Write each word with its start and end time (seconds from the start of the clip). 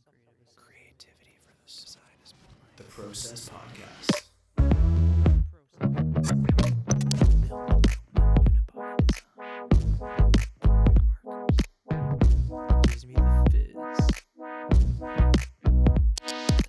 Some 0.00 0.14
creative 0.24 0.56
Creativity 0.56 1.36
for 1.44 1.52
the 1.52 1.70
side 1.70 2.00
is 2.24 2.32
the 2.76 2.84
Process 2.84 3.50
Podcast. 3.50 5.32
Gives 12.88 13.06
me 13.06 13.14
the 13.14 13.46
fizz. 13.50 13.74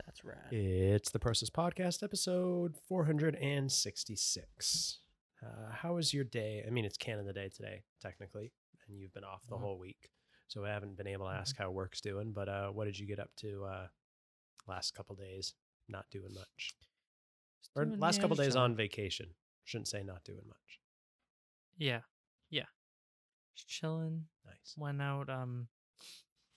That's 0.06 0.24
rad. 0.24 0.38
It's 0.52 1.12
the 1.12 1.20
Process 1.20 1.50
Podcast, 1.50 2.04
episode 2.04 2.76
466. 2.88 5.00
Uh, 5.44 5.48
how 5.72 5.96
was 5.96 6.14
your 6.14 6.24
day? 6.24 6.64
I 6.66 6.70
mean, 6.70 6.86
it's 6.86 6.96
Canada 6.98 7.34
Day 7.34 7.50
today, 7.54 7.82
technically, 8.02 8.54
and 8.88 8.98
you've 8.98 9.14
been 9.14 9.26
off 9.26 9.42
the 9.50 9.58
Mhm. 9.58 9.62
whole 9.62 9.78
week. 9.78 10.10
So 10.48 10.66
I 10.66 10.70
haven't 10.70 10.96
been 10.98 11.08
able 11.08 11.26
to 11.28 11.32
Mhm. 11.34 11.40
ask 11.40 11.58
how 11.58 11.72
work's 11.72 12.02
doing, 12.02 12.32
but 12.34 12.48
uh, 12.50 12.70
what 12.70 12.86
did 12.86 12.98
you 13.00 13.08
get 13.08 13.20
up 13.20 13.36
to 13.38 13.66
uh, 13.66 13.88
last 14.68 14.94
couple 14.94 15.16
days? 15.16 15.54
Not 15.88 16.10
doing 16.12 16.34
much. 16.34 16.74
Or 17.76 17.86
Doing- 17.86 18.00
last 18.00 18.22
couple 18.22 18.36
days 18.36 18.56
on 18.56 18.76
vacation. 18.76 19.36
Shouldn't 19.64 19.88
say 19.88 20.04
not 20.04 20.24
doing 20.24 20.48
much. 20.48 20.80
Yeah, 21.78 22.02
yeah. 22.50 22.68
Just 23.56 23.68
chilling. 23.68 24.30
Nice. 24.46 24.76
Went 24.78 25.02
out. 25.02 25.30
Um, 25.30 25.70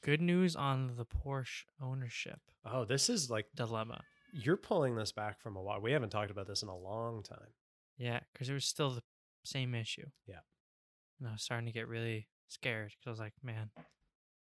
good 0.02 0.20
news 0.20 0.54
on 0.56 0.96
the 0.96 1.06
Porsche 1.06 1.64
ownership 1.80 2.40
Oh, 2.64 2.84
this 2.84 3.08
is 3.08 3.30
like 3.30 3.50
dilemma. 3.54 4.04
you're 4.32 4.56
pulling 4.56 4.94
this 4.96 5.12
back 5.12 5.40
from 5.40 5.56
a 5.56 5.62
while. 5.62 5.80
We 5.80 5.92
haven't 5.92 6.10
talked 6.10 6.30
about 6.30 6.46
this 6.46 6.62
in 6.62 6.68
a 6.68 6.76
long 6.76 7.22
time. 7.22 7.54
Yeah, 7.96 8.20
because 8.32 8.48
it 8.50 8.54
was 8.54 8.66
still 8.66 8.90
the 8.90 9.02
same 9.44 9.74
issue. 9.74 10.10
Yeah. 10.26 10.40
And 11.18 11.28
I 11.28 11.32
was 11.32 11.42
starting 11.42 11.66
to 11.66 11.72
get 11.72 11.88
really 11.88 12.28
scared 12.48 12.90
because 12.92 13.06
I 13.06 13.10
was 13.10 13.18
like, 13.20 13.32
man, 13.42 13.70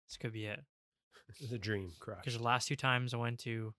this 0.08 0.16
could 0.20 0.32
be 0.32 0.46
it. 0.46 0.60
The 1.50 1.58
dream 1.58 1.92
crush. 2.00 2.18
Because 2.20 2.36
the 2.36 2.42
last 2.44 2.68
two 2.68 2.76
times 2.76 3.14
I 3.14 3.16
went 3.16 3.38
to 3.40 3.72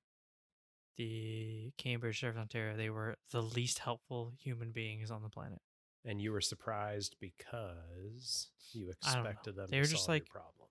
the 0.98 1.72
Cambridge 1.78 2.20
Service 2.20 2.40
Ontario, 2.40 2.76
they 2.78 2.90
were 2.90 3.16
the 3.32 3.42
least 3.42 3.80
helpful 3.80 4.32
human 4.40 4.72
beings 4.72 5.12
on 5.12 5.22
the 5.22 5.30
planet. 5.30 5.60
and 6.06 6.20
you 6.22 6.32
were 6.32 6.42
surprised 6.42 7.16
because 7.20 8.50
you 8.74 8.92
I 9.06 9.14
don't 9.14 9.24
know. 9.24 9.30
expected 9.30 9.56
them 9.56 9.68
They 9.70 9.78
to 9.78 9.82
were 9.82 9.86
just 9.88 10.06
solve 10.06 10.10
like- 10.16 10.24
your 10.28 10.42
problem. 10.42 10.70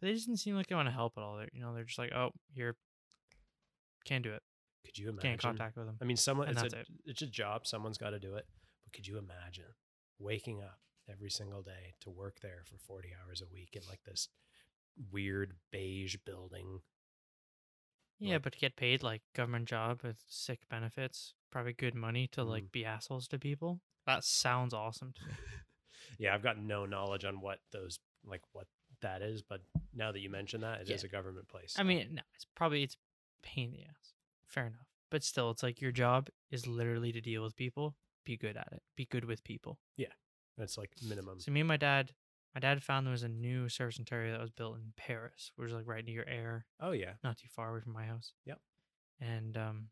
But 0.00 0.06
they 0.06 0.14
just 0.14 0.26
didn't 0.26 0.40
seem 0.40 0.54
like 0.56 0.66
they 0.68 0.74
want 0.74 0.88
to 0.88 0.92
help 0.92 1.14
at 1.16 1.22
all. 1.22 1.36
They're, 1.36 1.48
you 1.52 1.60
know, 1.60 1.74
they're 1.74 1.84
just 1.84 1.98
like, 1.98 2.12
oh, 2.12 2.30
you're 2.54 2.76
can't 4.04 4.24
do 4.24 4.32
it. 4.32 4.42
Could 4.84 4.98
you 4.98 5.10
imagine? 5.10 5.30
Can't 5.30 5.40
contact 5.40 5.76
with 5.76 5.86
them. 5.86 5.96
I 6.00 6.04
mean, 6.04 6.16
someone 6.16 6.48
And 6.48 6.58
it's 6.58 6.74
a 6.74 6.84
it's 7.06 7.22
a 7.22 7.26
job. 7.26 7.66
Someone's 7.66 7.98
got 7.98 8.10
to 8.10 8.18
do 8.18 8.34
it. 8.34 8.46
But 8.84 8.92
could 8.92 9.06
you 9.06 9.16
imagine 9.18 9.74
waking 10.18 10.60
up 10.62 10.78
every 11.12 11.30
single 11.30 11.62
day 11.62 11.94
to 12.00 12.10
work 12.10 12.40
there 12.40 12.62
for 12.64 12.78
forty 12.78 13.10
hours 13.22 13.42
a 13.42 13.46
week 13.52 13.70
in 13.74 13.82
like 13.88 14.02
this 14.04 14.28
weird 15.10 15.54
beige 15.70 16.16
building? 16.24 16.80
Yeah, 18.18 18.34
like- 18.34 18.42
but 18.42 18.52
to 18.54 18.58
get 18.58 18.76
paid 18.76 19.02
like 19.02 19.22
government 19.34 19.68
job 19.68 20.02
with 20.02 20.22
sick 20.28 20.60
benefits, 20.68 21.34
probably 21.50 21.72
good 21.72 21.94
money 21.94 22.26
to 22.28 22.44
like 22.44 22.64
Mm. 22.64 22.72
be 22.72 22.84
assholes 22.84 23.28
to 23.28 23.38
people. 23.38 23.80
That 24.06 24.24
sounds 24.24 24.72
awesome 24.74 25.12
to 25.14 25.26
me. 25.26 25.32
Yeah, 26.18 26.34
I've 26.34 26.42
got 26.42 26.58
no 26.58 26.84
knowledge 26.84 27.24
on 27.24 27.40
what 27.40 27.60
those 27.72 27.98
like 28.24 28.42
what 28.52 28.66
that 29.00 29.22
is, 29.22 29.42
but 29.42 29.62
now 29.94 30.12
that 30.12 30.20
you 30.20 30.28
mention 30.30 30.60
that, 30.60 30.82
it 30.82 30.90
is 30.90 31.02
Yeah. 31.02 31.06
a 31.08 31.10
government 31.10 31.48
place. 31.48 31.74
I 31.78 31.82
mean, 31.82 32.14
no, 32.14 32.22
it's 32.34 32.44
probably 32.54 32.82
it's 32.82 32.96
pain 33.42 33.70
in 33.70 33.72
the 33.72 33.84
ass. 33.84 34.12
Fair 34.46 34.66
enough. 34.66 34.86
But 35.10 35.24
still, 35.24 35.50
it's 35.50 35.62
like 35.62 35.80
your 35.80 35.90
job 35.90 36.28
is 36.50 36.66
literally 36.66 37.12
to 37.12 37.20
deal 37.20 37.42
with 37.42 37.56
people. 37.56 37.96
Be 38.24 38.36
good 38.36 38.56
at 38.56 38.68
it. 38.72 38.82
Be 38.94 39.06
good 39.06 39.24
with 39.24 39.42
people. 39.42 39.80
It's 40.62 40.78
like 40.78 40.90
minimum. 41.06 41.40
So 41.40 41.50
me 41.52 41.60
and 41.60 41.68
my 41.68 41.76
dad, 41.76 42.12
my 42.54 42.60
dad 42.60 42.82
found 42.82 43.06
there 43.06 43.12
was 43.12 43.22
a 43.22 43.28
new 43.28 43.68
service 43.68 43.98
Ontario 43.98 44.32
that 44.32 44.40
was 44.40 44.50
built 44.50 44.76
in 44.76 44.92
Paris, 44.96 45.52
which 45.56 45.68
is 45.68 45.74
like 45.74 45.86
right 45.86 46.04
near 46.04 46.24
Ayr, 46.28 46.66
Oh 46.80 46.92
yeah, 46.92 47.12
not 47.24 47.38
too 47.38 47.48
far 47.54 47.70
away 47.70 47.80
from 47.80 47.92
my 47.92 48.04
house. 48.04 48.32
Yep. 48.46 48.58
And 49.20 49.56
um, 49.56 49.88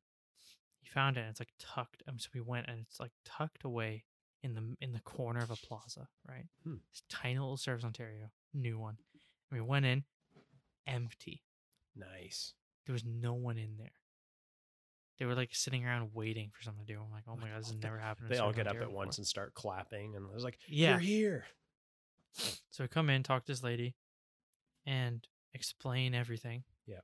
he 0.80 0.88
found 0.88 1.16
it. 1.16 1.20
and 1.20 1.30
It's 1.30 1.40
like 1.40 1.52
tucked. 1.58 2.02
Um, 2.08 2.18
so 2.18 2.28
we 2.34 2.40
went, 2.40 2.66
and 2.68 2.80
it's 2.80 2.98
like 3.00 3.12
tucked 3.24 3.64
away 3.64 4.04
in 4.42 4.54
the 4.54 4.76
in 4.80 4.92
the 4.92 5.00
corner 5.00 5.40
of 5.40 5.50
a 5.50 5.56
plaza, 5.56 6.08
right? 6.28 6.46
Hmm. 6.64 6.76
This 6.92 7.02
tiny 7.08 7.38
little 7.38 7.56
service 7.56 7.84
Ontario, 7.84 8.30
new 8.54 8.78
one. 8.78 8.96
And 9.50 9.60
we 9.60 9.66
went 9.66 9.86
in, 9.86 10.04
empty. 10.86 11.42
nice. 11.96 12.54
There 12.86 12.92
was 12.94 13.04
no 13.04 13.34
one 13.34 13.58
in 13.58 13.76
there. 13.78 13.92
They 15.20 15.26
were 15.26 15.34
like 15.34 15.54
sitting 15.54 15.84
around 15.84 16.10
waiting 16.14 16.50
for 16.50 16.62
something 16.62 16.84
to 16.86 16.92
do. 16.94 16.98
I'm 16.98 17.10
like, 17.12 17.24
oh 17.28 17.36
my 17.36 17.48
god, 17.50 17.60
this 17.60 17.68
has 17.68 17.76
never 17.82 17.98
happened. 17.98 18.30
They 18.30 18.38
all 18.38 18.52
get 18.54 18.66
up 18.66 18.76
at 18.80 18.90
once 18.90 19.18
and 19.18 19.26
start 19.26 19.52
clapping, 19.52 20.16
and 20.16 20.26
I 20.28 20.34
was 20.34 20.42
like, 20.42 20.58
Yeah. 20.66 20.92
"You're 20.92 20.98
here." 20.98 21.44
So 22.70 22.84
we 22.84 22.88
come 22.88 23.10
in, 23.10 23.22
talk 23.22 23.44
to 23.44 23.52
this 23.52 23.62
lady, 23.62 23.96
and 24.86 25.26
explain 25.52 26.14
everything. 26.14 26.64
Yeah. 26.86 27.00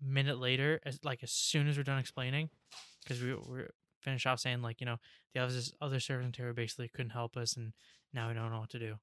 Minute 0.00 0.38
later, 0.40 0.80
as 0.84 0.98
like 1.04 1.22
as 1.22 1.30
soon 1.30 1.68
as 1.68 1.76
we're 1.76 1.84
done 1.84 2.00
explaining, 2.00 2.50
because 3.04 3.22
we 3.22 3.34
we 3.34 3.62
finished 4.00 4.26
off 4.26 4.40
saying 4.40 4.62
like 4.62 4.80
you 4.80 4.86
know 4.86 4.96
the 5.32 5.40
other 5.40 5.60
other 5.80 5.98
Ontario 6.10 6.52
basically 6.52 6.88
couldn't 6.88 7.10
help 7.10 7.36
us, 7.36 7.56
and 7.56 7.72
now 8.12 8.26
we 8.28 8.34
don't 8.34 8.50
know 8.50 8.58
what 8.60 8.70
to 8.70 8.78
do. 8.80 8.96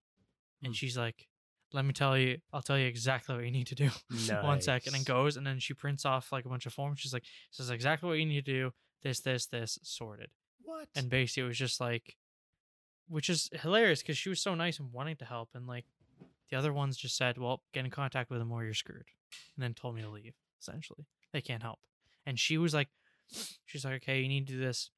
And 0.62 0.72
Hmm. 0.72 0.73
she's 0.73 0.97
like, 0.97 1.28
"Let 1.74 1.86
me 1.86 1.94
tell 1.94 2.18
you, 2.18 2.40
I'll 2.52 2.62
tell 2.62 2.78
you 2.78 2.88
exactly 2.88 3.36
what 3.36 3.46
you 3.46 3.52
need 3.52 3.68
to 3.68 3.76
do." 3.76 3.90
One 4.42 4.62
second, 4.62 4.94
and 4.94 5.02
Nice. 5.02 5.08
goes, 5.08 5.38
and 5.38 5.46
then 5.46 5.59
she 5.59 5.74
prints 5.74 6.06
off 6.06 6.32
like 6.32 6.46
a 6.46 6.50
bunch 6.50 6.66
of 6.66 6.74
forms. 6.74 7.00
She's 7.00 7.14
like, 7.14 7.26
"This 7.52 7.66
is 7.66 7.70
exactly 7.70 8.08
what 8.08 8.20
you 8.20 8.26
need 8.26 8.46
to 8.46 8.52
do. 8.52 8.72
This, 9.04 9.20
this, 9.20 9.48
this, 9.48 9.80
sorted." 9.84 10.30
What? 10.64 10.88
and 10.96 11.09
basically 11.09 11.44
it 11.44 11.48
was 11.48 11.58
just 11.58 11.80
like 11.80 12.16
which 13.08 13.30
is 13.30 13.50
hilarious 13.62 14.02
because 14.02 14.18
she 14.18 14.30
was 14.30 14.42
so 14.42 14.56
nice 14.56 14.80
and 14.80 14.94
wanting 14.94 15.18
to 15.18 15.26
help 15.26 15.50
and 15.54 15.68
like 15.68 15.86
the 16.50 16.58
other 16.58 16.72
ones 16.72 16.98
just 16.98 17.18
said 17.18 17.38
well 17.38 17.64
get 17.74 17.84
in 17.84 17.92
contact 17.92 18.30
with 18.30 18.40
them 18.40 18.52
or 18.52 18.64
you're 18.64 18.74
screwed 18.74 19.09
and 19.56 19.64
then 19.64 19.74
told 19.74 19.96
me 19.96 20.02
to 20.02 20.09
leave 20.09 20.36
essentially 20.62 21.06
they 21.34 21.42
can't 21.42 21.64
help 21.64 21.80
and 22.26 22.40
she 22.40 22.58
was 22.58 22.74
like 22.74 22.90
she's 23.66 23.84
like 23.84 23.96
okay 23.96 24.22
you 24.22 24.30
need 24.30 24.48
to 24.48 24.53
do 24.53 24.59
this 24.59 24.92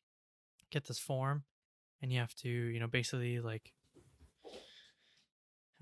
get 0.69 0.85
this 0.85 0.99
form 0.99 1.43
and 2.01 2.11
you 2.11 2.19
have 2.19 2.35
to 2.35 2.49
you 2.49 2.79
know 2.79 2.87
basically 2.87 3.39
like 3.39 3.73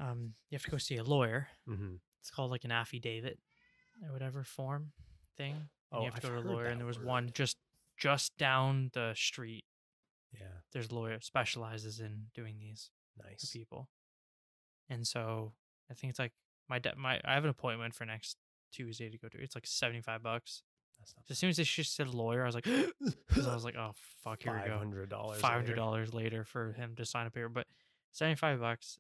um 0.01 0.34
you 0.50 0.56
have 0.56 0.63
to 0.63 0.72
go 0.72 0.78
see 0.78 0.97
a 0.97 1.03
lawyer 1.03 1.47
hmm 1.67 1.95
it's 2.19 2.29
called 2.29 2.51
like 2.51 2.63
an 2.66 2.72
affidavit 2.72 3.39
or 4.06 4.12
whatever 4.13 4.44
form 4.44 4.91
thing 5.38 5.53
and 5.53 5.66
Oh, 5.94 6.00
you 6.00 6.06
have 6.06 6.19
to 6.22 6.28
I've 6.28 6.34
go 6.35 6.41
to 6.41 6.47
a 6.47 6.51
lawyer 6.51 6.66
and 6.67 6.79
there 6.79 6.88
was 6.88 6.97
word. 6.97 7.07
one 7.07 7.31
just 7.34 7.57
just 7.97 8.38
down 8.38 8.90
the 8.94 9.13
street 9.16 9.66
Yeah, 10.34 10.45
there's 10.72 10.90
a 10.90 10.95
lawyer 10.95 11.19
specializes 11.22 12.00
in 12.00 12.28
doing 12.34 12.56
these 12.59 12.90
nice. 13.22 13.50
people. 13.51 13.90
And 14.90 15.06
so 15.06 15.53
I 15.90 15.94
think 15.94 16.11
it's 16.11 16.19
like 16.19 16.31
my 16.69 16.79
dad 16.79 16.95
my 16.97 17.19
I 17.25 17.34
have 17.34 17.44
an 17.44 17.50
appointment 17.50 17.94
for 17.94 18.06
next 18.06 18.38
Tuesday 18.72 19.09
to 19.09 19.17
go 19.17 19.28
to. 19.29 19.38
It's 19.41 19.56
like 19.56 19.67
seventy 19.67 20.01
five 20.01 20.23
bucks. 20.23 20.63
That's 21.00 21.13
As 21.31 21.38
soon 21.40 21.50
as 21.50 21.67
she 21.67 21.84
said 21.84 22.13
lawyer, 22.13 22.44
I 22.44 22.45
was 22.45 22.56
like, 22.56 22.67
I 22.67 23.53
was 23.53 23.63
like, 23.66 23.75
oh 23.75 23.91
fuck, 24.23 24.44
here 24.44 24.53
we 24.53 24.69
go. 24.69 24.78
hundred 24.78 25.09
dollars. 25.09 25.41
Five 25.41 25.53
hundred 25.61 25.75
dollars 25.75 26.13
later 26.13 26.44
for 26.45 26.73
him 26.73 26.95
to 26.97 27.06
sign 27.06 27.28
a 27.28 27.31
paper, 27.31 27.50
but 27.50 27.67
seventy 28.13 28.35
five 28.35 28.59
bucks. 28.59 28.97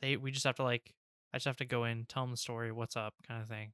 They 0.00 0.16
we 0.16 0.30
just 0.30 0.44
have 0.44 0.56
to 0.56 0.62
like 0.64 0.94
I 1.32 1.38
just 1.38 1.46
have 1.46 1.56
to 1.58 1.64
go 1.64 1.84
in, 1.84 2.04
tell 2.06 2.24
them 2.24 2.30
the 2.32 2.36
story, 2.36 2.70
what's 2.72 2.96
up, 2.96 3.14
kind 3.26 3.40
of 3.42 3.48
thing. 3.48 3.72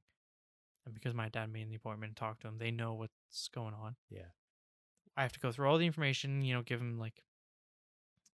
And 0.85 0.93
because 0.93 1.13
my 1.13 1.29
dad 1.29 1.51
made 1.51 1.69
the 1.69 1.75
appointment 1.75 2.11
and 2.11 2.17
talked 2.17 2.41
to 2.41 2.47
him, 2.47 2.57
they 2.57 2.71
know 2.71 2.93
what's 2.93 3.49
going 3.53 3.73
on. 3.73 3.95
Yeah. 4.09 4.31
I 5.17 5.23
have 5.23 5.33
to 5.33 5.39
go 5.39 5.51
through 5.51 5.67
all 5.69 5.77
the 5.77 5.85
information, 5.85 6.41
you 6.41 6.53
know, 6.53 6.61
give 6.61 6.79
them 6.79 6.97
like 6.97 7.23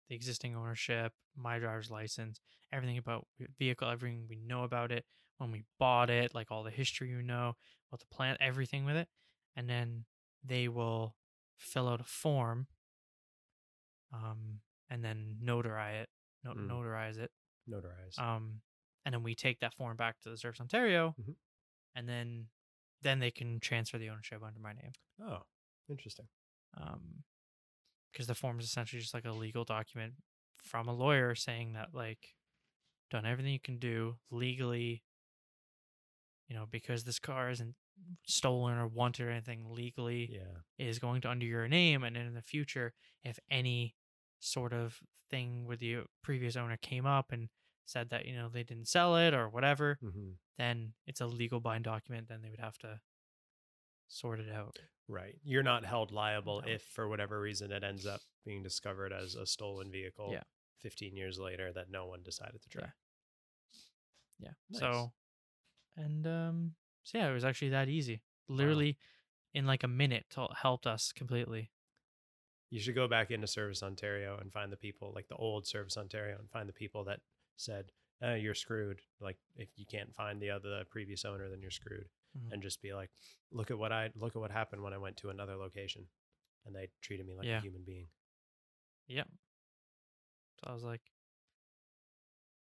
the 0.08 0.16
existing 0.16 0.56
ownership, 0.56 1.12
my 1.36 1.58
driver's 1.60 1.90
license, 1.90 2.40
everything 2.72 2.98
about 2.98 3.26
vehicle, 3.58 3.88
everything 3.88 4.26
we 4.28 4.36
know 4.36 4.64
about 4.64 4.90
it, 4.90 5.04
when 5.38 5.52
we 5.52 5.62
bought 5.78 6.10
it, 6.10 6.34
like 6.34 6.50
all 6.50 6.64
the 6.64 6.70
history 6.70 7.08
you 7.08 7.22
know, 7.22 7.54
what 7.90 8.00
the 8.00 8.06
plan, 8.14 8.36
everything 8.40 8.84
with 8.84 8.96
it. 8.96 9.08
And 9.54 9.68
then 9.68 10.04
they 10.44 10.66
will 10.66 11.14
fill 11.56 11.88
out 11.88 12.00
a 12.00 12.04
form 12.04 12.66
um, 14.12 14.60
and 14.90 15.04
then 15.04 15.36
notarize 15.42 16.02
it, 16.02 16.08
no- 16.44 16.54
Mm. 16.54 16.68
notarize 16.68 17.18
it. 17.18 17.30
Notarized. 17.68 18.18
Um, 18.18 18.60
and 19.04 19.12
then 19.14 19.22
we 19.22 19.34
take 19.34 19.60
that 19.60 19.74
form 19.74 19.96
back 19.96 20.20
to 20.20 20.30
the 20.30 20.36
Service 20.36 20.60
Ontario, 20.60 21.14
Mhm. 21.18 21.36
and 21.94 22.08
then 22.08 22.48
then 23.02 23.18
they 23.18 23.32
can 23.32 23.58
transfer 23.58 23.98
the 23.98 24.08
ownership 24.10 24.42
under 24.42 24.60
my 24.60 24.72
name. 24.72 24.92
oh, 25.20 25.42
interesting. 25.88 26.28
Um, 26.74 27.24
because 28.12 28.26
the 28.28 28.34
form 28.34 28.60
is 28.60 28.66
essentially 28.66 29.00
just 29.00 29.14
like 29.14 29.24
a 29.24 29.32
legal 29.32 29.64
document 29.64 30.14
from 30.62 30.86
a 30.86 30.92
lawyer 30.94 31.34
saying 31.34 31.72
that 31.72 31.92
like 31.94 32.36
done 33.10 33.26
everything 33.26 33.52
you 33.52 33.60
can 33.60 33.78
do 33.78 34.18
legally. 34.30 35.02
You 36.48 36.56
know, 36.56 36.66
because 36.66 37.04
this 37.04 37.18
car 37.18 37.50
isn't 37.50 37.74
stolen 38.26 38.76
or 38.76 38.86
wanted 38.86 39.26
or 39.26 39.30
anything 39.30 39.70
legally 39.72 40.28
Yeah. 40.30 40.62
is 40.78 40.98
going 40.98 41.20
to 41.22 41.30
under 41.30 41.46
your 41.46 41.66
name 41.68 42.04
and 42.04 42.14
then 42.16 42.26
in 42.26 42.34
the 42.34 42.42
future 42.42 42.94
if 43.22 43.38
any 43.50 43.96
sort 44.42 44.72
of 44.72 44.98
thing 45.30 45.64
with 45.66 45.80
the 45.80 45.98
previous 46.22 46.56
owner 46.56 46.76
came 46.76 47.06
up 47.06 47.32
and 47.32 47.48
said 47.86 48.10
that 48.10 48.26
you 48.26 48.34
know 48.34 48.48
they 48.48 48.62
didn't 48.62 48.86
sell 48.88 49.16
it 49.16 49.32
or 49.34 49.48
whatever 49.48 49.98
hmm 50.00 50.30
then 50.58 50.92
it's 51.06 51.20
a 51.20 51.26
legal 51.26 51.60
bind 51.60 51.84
document 51.84 52.28
then 52.28 52.42
they 52.42 52.50
would 52.50 52.60
have 52.60 52.76
to 52.78 53.00
sort 54.08 54.38
it 54.38 54.52
out 54.52 54.78
Right. 55.08 55.36
You're 55.44 55.62
not 55.62 55.84
held 55.84 56.12
liable 56.12 56.62
No. 56.64 56.72
if, 56.72 56.82
for 56.82 57.08
whatever 57.08 57.40
reason, 57.40 57.72
it 57.72 57.82
ends 57.82 58.06
up 58.06 58.20
being 58.46 58.62
discovered 58.62 59.12
as 59.12 59.34
a 59.34 59.44
stolen 59.46 59.90
vehicle. 59.90 60.30
Yeah. 60.32 60.44
15 60.80 61.16
years 61.16 61.38
later 61.38 61.70
that 61.72 61.90
no 61.90 62.06
one 62.06 62.22
decided 62.22 62.62
to 62.62 62.68
try. 62.68 62.84
Yeah. 64.40 64.48
yeah 64.48 64.50
Nice. 64.70 64.80
so 64.80 65.12
and 65.96 66.26
um, 66.26 66.72
so 67.04 67.18
yeah, 67.18 67.28
it 67.30 67.34
was 67.34 67.44
actually 67.44 67.70
that 67.70 67.88
easy. 67.88 68.22
Literally, 68.48 68.96
in 69.54 69.66
like 69.66 69.82
a 69.84 69.88
minute, 69.88 70.24
helped 70.56 70.86
us 70.86 71.12
completely. 71.12 71.70
You 72.72 72.80
should 72.80 72.94
go 72.94 73.06
back 73.06 73.30
into 73.30 73.46
Service 73.46 73.82
Ontario 73.82 74.38
and 74.40 74.50
find 74.50 74.72
the 74.72 74.78
people, 74.78 75.12
like 75.14 75.28
the 75.28 75.36
old 75.36 75.66
Service 75.66 75.98
Ontario, 75.98 76.38
and 76.38 76.48
find 76.50 76.66
the 76.66 76.72
people 76.72 77.04
that 77.04 77.20
said, 77.56 77.92
eh, 78.22 78.36
"You're 78.36 78.54
screwed." 78.54 79.02
Like 79.20 79.36
if 79.56 79.68
you 79.76 79.84
can't 79.84 80.14
find 80.14 80.40
the 80.40 80.50
other 80.50 80.78
the 80.78 80.84
previous 80.86 81.24
owner, 81.26 81.50
then 81.50 81.60
you're 81.60 81.70
screwed. 81.70 82.08
Mhm. 82.34 82.50
And 82.52 82.62
just 82.62 82.80
be 82.80 82.94
like, 82.94 83.10
"Look 83.50 83.70
at 83.70 83.78
what 83.78 83.92
I 83.92 84.10
look 84.14 84.34
at 84.36 84.40
what 84.40 84.50
happened 84.50 84.82
when 84.82 84.94
I 84.94 84.98
went 84.98 85.18
to 85.18 85.28
another 85.28 85.54
location, 85.56 86.08
and 86.64 86.74
they 86.74 86.88
treated 87.02 87.26
me 87.26 87.34
like 87.34 87.46
Yeah. 87.46 87.58
a 87.58 87.60
human 87.60 87.84
being." 87.84 88.08
Yep. 89.08 89.28
So 90.60 90.66
I 90.70 90.72
was 90.72 90.82
like, 90.82 91.02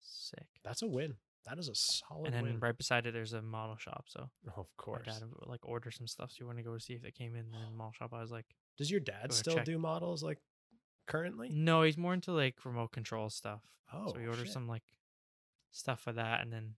sick. 0.00 0.48
That's 0.64 0.82
a 0.82 0.88
win. 0.88 1.16
That 1.44 1.58
is 1.58 1.68
a 1.68 1.74
solid 1.74 2.26
and 2.26 2.34
then 2.34 2.42
win. 2.44 2.58
right 2.60 2.76
beside 2.76 3.06
it, 3.06 3.12
there's 3.12 3.32
a 3.32 3.42
model 3.42 3.76
shop. 3.76 4.06
So 4.08 4.30
Oh, 4.48 4.50
of 4.50 4.56
my 4.56 4.64
course. 4.76 5.06
dad 5.06 5.22
would 5.22 5.46
like 5.48 5.64
order 5.66 5.90
some 5.90 6.06
stuff. 6.06 6.30
So 6.32 6.38
you 6.40 6.46
want 6.46 6.58
to 6.58 6.64
go 6.64 6.74
to 6.74 6.80
see 6.80 6.94
if 6.94 7.04
it 7.04 7.14
came 7.14 7.36
in. 7.36 7.50
Then 7.50 7.76
model 7.76 7.92
shop, 7.92 8.12
I 8.12 8.20
was 8.20 8.30
like, 8.32 8.46
Does 8.80 8.90
your 8.90 8.98
dad 9.00 9.32
still 9.32 9.54
check. 9.54 9.64
do 9.66 9.78
models 9.78 10.22
like 10.24 10.38
currently? 11.06 11.48
no, 11.50 11.82
he's 11.82 11.96
more 11.96 12.14
into 12.14 12.32
like 12.32 12.56
remote 12.64 12.90
control 12.90 13.30
stuff. 13.30 13.60
Oh, 13.92 14.08
so 14.12 14.18
we 14.18 14.26
ordered 14.26 14.46
shit. 14.46 14.52
some 14.52 14.66
like 14.66 14.82
stuff 15.70 16.00
for 16.00 16.12
that, 16.14 16.40
and 16.40 16.52
then 16.52 16.74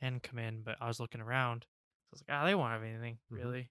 and 0.00 0.22
come 0.22 0.38
in. 0.38 0.62
But 0.62 0.76
I 0.80 0.86
was 0.88 0.98
looking 1.00 1.20
around. 1.20 1.66
So 2.04 2.08
I 2.08 2.14
was 2.14 2.22
like, 2.28 2.36
ah, 2.40 2.46
they 2.46 2.54
won't 2.54 2.72
have 2.72 2.82
anything 2.82 3.18
Mhm. 3.30 3.36
really. 3.36 3.70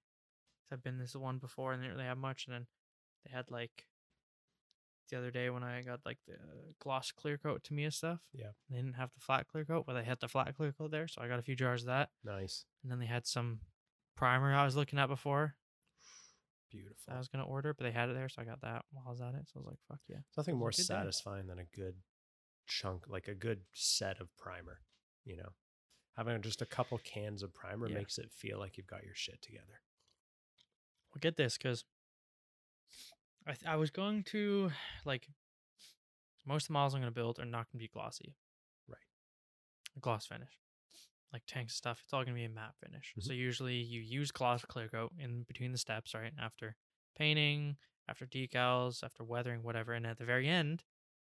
I've 0.72 0.84
been 0.84 0.98
this 1.00 1.16
one 1.16 1.38
before, 1.40 1.74
and 1.74 1.82
they 1.82 1.86
didn't 1.88 1.98
really 1.98 2.08
have 2.10 2.18
much. 2.18 2.46
And 2.46 2.54
then 2.54 2.68
they 3.26 3.32
had 3.32 3.50
like 3.50 3.88
the 5.10 5.18
other 5.18 5.32
day 5.32 5.50
when 5.50 5.64
I 5.64 5.82
got 5.82 6.00
like 6.06 6.20
the 6.26 6.38
gloss 6.80 7.12
clear 7.12 7.38
coat 7.38 7.64
Tamiya 7.64 7.92
stuff. 7.92 8.22
Yeah. 8.34 8.52
They 8.70 8.78
didn't 8.78 8.94
have 8.96 9.12
the 9.14 9.20
flat 9.20 9.48
clear 9.48 9.66
coat, 9.66 9.86
but 9.86 9.94
they 9.94 10.04
had 10.06 10.20
the 10.22 10.30
flat 10.30 10.56
clear 10.56 10.72
coat 10.72 10.92
there, 10.92 11.08
so 11.10 11.22
I 11.22 11.28
got 11.28 11.40
a 11.40 11.42
few 11.42 11.56
jars 11.56 11.84
of 11.84 11.88
that. 11.88 12.12
Nice, 12.24 12.66
And 12.82 12.92
then 12.92 13.00
they 13.00 13.06
had 13.08 13.28
some 13.28 13.60
primer 14.16 14.54
I 14.54 14.64
was 14.64 14.76
looking 14.78 15.00
at 15.00 15.08
before 15.08 15.56
beautiful. 16.72 17.14
I 17.14 17.18
was 17.18 17.28
gonna 17.28 17.46
order, 17.46 17.74
but 17.74 17.84
they 17.84 17.92
had 17.92 18.10
it 18.10 18.14
there, 18.14 18.30
so 18.30 18.42
I 18.42 18.46
got 18.46 18.62
that 18.62 18.86
while 18.92 19.06
I 19.08 19.12
was 19.12 19.22
at 19.22 19.34
it. 19.36 19.48
So 19.48 19.58
I 19.58 19.60
was 19.60 19.68
like, 19.68 19.80
fuck 19.88 20.00
yeah. 20.08 20.18
Nothing 20.38 20.58
more 20.58 20.70
good 20.72 20.78
day. 20.78 20.84
satisfying 20.84 21.48
than 21.48 21.60
a 21.60 21.66
good 21.76 21.96
chunk, 22.68 23.04
like 23.08 23.28
a 23.28 23.36
good 23.36 23.62
set 23.74 24.20
of 24.22 24.36
primer. 24.38 24.80
You 25.26 25.38
know, 25.38 25.50
having 26.18 26.42
just 26.42 26.62
a 26.62 26.66
couple 26.66 26.98
cans 27.00 27.44
of 27.44 27.54
primer 27.54 27.88
Yeah. 27.88 27.96
makes 27.96 28.18
it 28.18 28.32
feel 28.32 28.58
like 28.60 28.78
you've 28.78 28.88
got 28.88 29.04
your 29.04 29.16
shit 29.16 29.42
together. 29.42 29.82
Well, 31.14 31.20
get 31.20 31.36
this, 31.38 31.58
because 31.58 31.84
I 33.46 33.54
th- 33.54 33.66
I 33.66 33.76
was 33.76 33.90
going 33.92 34.24
to 34.26 34.72
like 35.06 35.28
most 36.46 36.64
of 36.64 36.68
the 36.70 36.74
models 36.74 36.96
I'm 36.96 37.02
gonna 37.02 37.12
build 37.12 37.40
are 37.40 37.46
not 37.46 37.68
gonna 37.72 37.80
be 37.80 37.88
glossy, 37.88 38.36
Right. 38.88 38.98
A 39.98 40.00
gloss 40.00 40.26
finish, 40.26 40.58
like 41.34 41.44
tanks 41.48 41.76
stuff. 41.76 42.02
It's 42.04 42.14
all 42.14 42.24
gonna 42.24 42.36
be 42.36 42.44
a 42.46 42.50
matte 42.50 42.76
finish. 42.84 43.14
Mm-hmm. 43.18 43.28
So 43.28 43.34
usually 43.34 43.76
you 43.76 44.02
use 44.02 44.32
gloss 44.32 44.64
clear 44.66 44.88
coat 44.90 45.12
in 45.18 45.44
between 45.44 45.72
the 45.72 45.78
steps, 45.78 46.14
right? 46.14 46.34
After 46.40 46.76
painting, 47.18 47.78
after 48.10 48.26
decals, 48.26 49.04
after 49.04 49.24
weathering, 49.24 49.64
whatever, 49.64 49.94
and 49.94 50.06
at 50.06 50.18
the 50.18 50.26
very 50.26 50.48
end, 50.48 50.84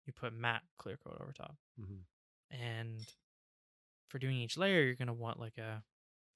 you 0.05 0.13
put 0.13 0.33
matte 0.33 0.63
clear 0.77 0.97
coat 0.97 1.17
over 1.21 1.33
top. 1.33 1.57
Mm-hmm. 1.79 2.55
and 2.63 3.05
for 4.09 4.19
doing 4.19 4.37
each 4.37 4.57
layer 4.57 4.81
you're 4.83 4.95
going 4.95 5.07
to 5.09 5.13
want 5.13 5.37
like 5.39 5.57
a 5.57 5.83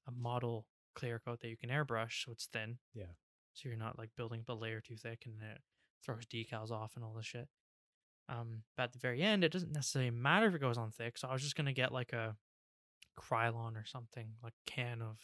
a 0.07 0.11
model 0.11 0.65
clear 0.93 1.19
coat 1.19 1.39
that 1.39 1.47
you 1.47 1.55
can 1.55 1.69
airbrush 1.69 2.25
so 2.25 2.31
it's 2.33 2.47
thin 2.51 2.79
Yeah. 2.93 3.13
so 3.53 3.69
you're 3.69 3.77
not 3.77 3.97
like 3.97 4.09
building 4.17 4.41
up 4.41 4.49
a 4.49 4.59
layer 4.59 4.81
too 4.81 4.97
thick 4.97 5.23
and 5.25 5.35
it 5.41 5.61
throws 6.03 6.25
decals 6.25 6.69
off 6.69 6.93
and 6.95 7.05
all 7.05 7.13
this 7.13 7.25
shit 7.27 7.47
um 8.27 8.63
but 8.75 8.83
at 8.83 8.91
the 8.93 8.99
very 8.99 9.21
end 9.21 9.43
it 9.45 9.53
doesn't 9.53 9.71
necessarily 9.71 10.11
matter 10.11 10.47
if 10.47 10.55
it 10.55 10.59
goes 10.61 10.77
on 10.77 10.91
thick 10.91 11.17
so 11.17 11.29
i 11.29 11.33
was 11.33 11.41
just 11.41 11.55
going 11.55 11.65
to 11.65 11.71
get 11.71 11.93
like 11.93 12.11
a 12.11 12.35
krylon 13.21 13.75
or 13.75 13.85
something 13.85 14.29
like 14.43 14.53
can 14.65 15.01
of 15.01 15.17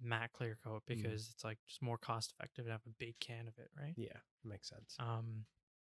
matte 0.00 0.32
clear 0.32 0.58
coat 0.62 0.82
Mm. 0.88 0.96
because 0.96 1.30
it's 1.32 1.44
like 1.44 1.58
just 1.66 1.80
more 1.82 1.98
cost 1.98 2.32
effective 2.32 2.66
to 2.66 2.70
have 2.72 2.82
a 2.86 2.90
big 2.98 3.18
can 3.20 3.46
of 3.48 3.54
it 3.58 3.70
right 3.80 3.94
Yeah, 3.96 4.18
makes 4.44 4.68
sense. 4.68 4.96
um, 4.98 5.44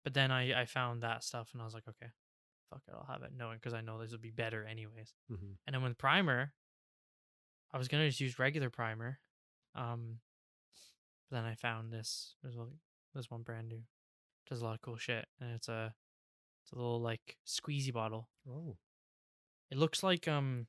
but 0.04 0.14
then 0.14 0.32
I 0.32 0.62
I 0.62 0.66
found 0.66 1.02
that 1.04 1.24
stuff 1.24 1.50
and 1.54 1.62
I 1.62 1.66
was 1.66 1.74
like, 1.74 1.88
okay, 1.88 2.12
fuck 2.70 2.84
it, 2.88 2.94
I'll 2.94 3.08
have 3.12 3.24
it, 3.24 3.32
knowing 3.36 3.58
because 3.58 3.74
I 3.74 3.82
know 3.82 4.00
this 4.00 4.12
would 4.12 4.22
be 4.22 4.32
better 4.32 4.64
anyways. 4.66 5.14
mm-hmm. 5.32 5.54
And 5.66 5.74
then 5.74 5.82
with 5.82 5.98
primer, 5.98 6.54
I 7.74 7.78
was 7.78 7.88
gonna 7.88 8.08
just 8.08 8.20
use 8.22 8.38
regular 8.40 8.70
primer, 8.70 9.20
um, 9.74 10.20
but 11.30 11.38
then 11.38 11.46
I 11.46 11.56
found 11.56 11.92
this. 11.92 12.36
There's 12.44 12.56
like 12.56 12.70
this 13.16 13.32
one 13.32 13.42
brand 13.42 13.70
new, 13.70 13.82
does 14.48 14.62
a 14.62 14.64
lot 14.66 14.76
of 14.76 14.82
cool 14.82 14.98
shit, 14.98 15.26
and 15.40 15.52
it's 15.56 15.68
a 15.68 15.94
it's 16.64 16.72
a 16.72 16.76
little 16.76 17.02
like 17.02 17.38
squeezy 17.48 17.92
bottle. 17.92 18.30
Oh, 18.48 18.78
It 19.72 19.78
looks 19.78 20.04
like 20.04 20.28
um, 20.28 20.68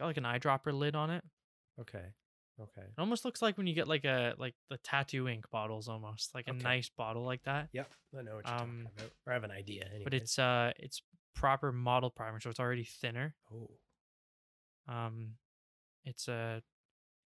got 0.00 0.06
like 0.06 0.16
an 0.16 0.24
eyedropper 0.24 0.72
lid 0.72 0.96
on 0.96 1.10
it. 1.10 1.22
okay, 1.80 2.04
okay. 2.60 2.82
It 2.82 2.98
almost 2.98 3.24
looks 3.24 3.40
like 3.40 3.56
when 3.56 3.66
you 3.68 3.74
get 3.74 3.86
like 3.86 4.04
a 4.04 4.34
like 4.38 4.54
the 4.68 4.78
tattoo 4.78 5.28
ink 5.28 5.44
bottles, 5.50 5.88
almost 5.88 6.34
like 6.34 6.48
a 6.48 6.50
Okay. 6.50 6.60
nice 6.62 6.90
bottle 6.96 7.24
like 7.24 7.42
that. 7.44 7.68
Yep, 7.72 7.88
I 8.18 8.22
know 8.22 8.34
what 8.36 8.46
you're 8.46 8.54
Um, 8.54 8.60
talking 8.60 8.90
about. 8.96 9.10
Or 9.26 9.30
I 9.32 9.34
have 9.34 9.44
an 9.44 9.50
idea. 9.52 9.84
Anyways. 9.84 10.04
but 10.04 10.14
it's 10.14 10.38
uh 10.38 10.72
it's 10.76 11.02
proper 11.34 11.70
model 11.72 12.10
primer 12.10 12.40
so 12.40 12.50
it's 12.50 12.58
already 12.58 12.82
thinner 12.84 13.34
oh, 13.54 13.70
um 14.92 15.34
it's 16.04 16.26
a 16.26 16.60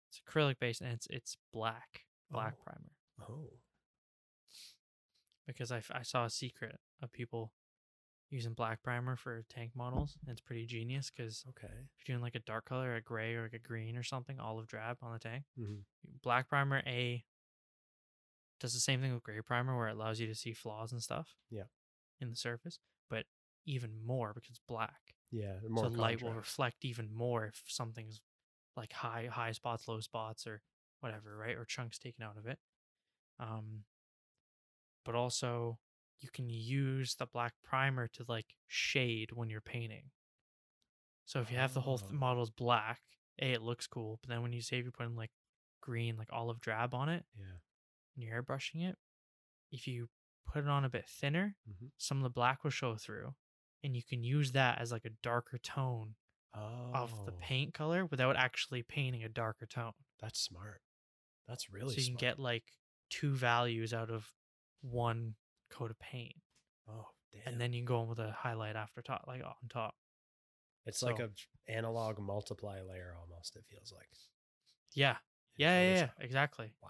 it's 0.10 0.22
acrylic 0.26 0.56
based 0.60 0.80
and 0.82 0.94
it's 0.94 1.08
it's 1.10 1.36
black 1.54 2.06
black 2.32 2.54
Oh. 2.58 2.64
primer 2.64 2.92
oh, 3.30 3.50
because 5.46 5.72
I, 5.72 5.78
f- 5.78 5.92
I 5.94 6.04
saw 6.04 6.26
a 6.26 6.30
secret 6.30 6.80
of 7.02 7.12
people 7.12 7.52
using 8.32 8.54
black 8.54 8.82
primer 8.82 9.16
for 9.16 9.44
tank 9.50 9.72
models 9.76 10.18
and 10.26 10.32
it's 10.32 10.42
pretty 10.42 10.66
genius 10.66 11.12
because 11.16 11.44
okay. 11.50 11.68
if 11.68 12.08
you're 12.08 12.16
doing 12.16 12.24
like 12.24 12.36
a 12.36 12.40
dark 12.40 12.66
color 12.66 12.96
a 12.96 13.02
gray 13.02 13.36
or 13.36 13.44
like 13.44 13.54
a 13.54 13.60
green 13.60 13.96
or 13.98 14.04
something 14.04 14.40
olive 14.40 14.68
drab 14.68 14.98
on 15.02 15.14
the 15.14 15.20
tank 15.20 15.44
Mm-hmm. 15.60 15.82
black 16.24 16.48
primer 16.50 16.82
a 16.88 17.24
does 18.60 18.74
the 18.74 18.80
same 18.80 19.02
thing 19.02 19.14
with 19.14 19.24
gray 19.24 19.40
primer 19.42 19.76
where 19.78 19.90
it 19.90 19.94
allows 19.96 20.20
you 20.20 20.28
to 20.28 20.36
see 20.36 20.54
flaws 20.54 20.92
and 20.92 21.02
stuff 21.02 21.36
Yeah. 21.50 21.64
in 22.20 22.30
the 22.30 22.36
surface 22.36 22.80
but 23.10 23.26
even 23.66 23.92
more 24.06 24.34
because 24.34 24.50
it's 24.52 24.62
black 24.68 25.16
Yeah, 25.32 25.56
more 25.68 25.86
so 25.86 25.90
light 26.02 26.22
will 26.22 26.34
reflect 26.34 26.86
even 26.86 27.14
more 27.14 27.46
if 27.48 27.62
something's 27.68 28.22
like 28.78 28.94
high 28.94 29.28
high 29.32 29.52
spots 29.52 29.88
low 29.88 30.00
spots 30.00 30.48
or 30.48 30.62
whatever 31.02 31.36
right 31.38 31.58
or 31.58 31.66
chunks 31.66 31.98
taken 32.00 32.24
out 32.24 32.38
of 32.38 32.46
it 32.48 32.60
um 33.40 33.84
but 35.04 35.16
also 35.16 35.80
you 36.22 36.30
can 36.34 36.48
use 36.50 37.16
the 37.16 37.26
black 37.26 37.54
primer 37.64 38.08
to 38.08 38.24
like 38.28 38.46
shade 38.68 39.32
when 39.34 39.50
you're 39.50 39.62
painting 39.62 40.04
so 41.26 41.40
if 41.42 41.52
you 41.52 41.58
have 41.58 41.74
the 41.74 41.82
whole 41.82 41.98
th- 41.98 42.12
Oh. 42.14 42.16
model's 42.16 42.50
black 42.50 43.00
a 43.42 43.54
it 43.54 43.62
looks 43.62 43.88
cool 43.88 44.20
but 44.22 44.30
then 44.30 44.42
when 44.42 44.54
you 44.54 44.62
say 44.62 44.78
if 44.78 44.84
you're 44.84 44.92
putting 44.92 45.16
like 45.16 45.32
green 45.82 46.16
like 46.18 46.30
olive 46.32 46.60
drab 46.60 46.94
on 46.94 47.10
it 47.10 47.26
Yeah. 47.38 47.46
and 48.16 48.24
you're 48.24 48.42
airbrushing 48.44 48.88
it 48.88 48.98
if 49.72 49.88
you 49.88 50.10
put 50.46 50.64
it 50.64 50.70
on 50.70 50.84
a 50.86 50.90
bit 50.90 51.08
thinner 51.08 51.56
Mm-hmm. 51.70 51.88
some 51.98 52.18
of 52.18 52.24
the 52.24 52.30
black 52.30 52.64
will 52.64 52.72
show 52.72 52.96
through 52.96 53.34
and 53.84 53.96
you 53.96 54.04
can 54.04 54.24
use 54.24 54.52
that 54.52 54.80
as 54.80 54.92
like 54.92 55.06
a 55.06 55.12
darker 55.24 55.58
tone 55.58 56.16
Oh, 56.54 56.92
of 56.94 57.26
the 57.26 57.32
paint 57.32 57.74
color 57.74 58.06
without 58.06 58.36
actually 58.36 58.84
painting 58.84 59.24
a 59.24 59.30
darker 59.30 59.66
tone. 59.66 59.94
That's 60.20 60.38
smart. 60.38 60.82
That's 61.48 61.72
really 61.72 61.96
so 61.96 62.02
you 62.02 62.08
can 62.08 62.16
get 62.18 62.40
like 62.40 62.66
two 63.10 63.34
values 63.34 63.94
out 63.94 64.10
of 64.10 64.28
one 64.82 65.36
coat 65.72 65.92
of 65.92 66.00
paint. 66.00 66.36
Oh, 66.90 67.08
damn. 67.32 67.54
And 67.54 67.62
then 67.62 67.74
you 67.74 67.80
can 67.80 67.86
go 67.86 68.02
in 68.04 68.10
with 68.10 68.20
a 68.20 68.32
highlight 68.32 68.76
after 68.76 69.02
top, 69.02 69.26
like 69.28 69.44
on 69.44 69.54
top. 69.70 69.96
it's 70.86 71.02
like 71.02 71.20
a 71.20 71.30
analog 71.68 72.20
multiply 72.20 72.82
layer 72.82 73.16
almost. 73.20 73.56
It 73.56 73.64
feels 73.70 73.94
like. 73.96 74.10
Yeah. 74.94 75.16
Yeah, 75.58 75.82
yeah, 75.82 75.94
yeah, 75.96 76.08
exactly. 76.20 76.74
Wow. 76.82 76.90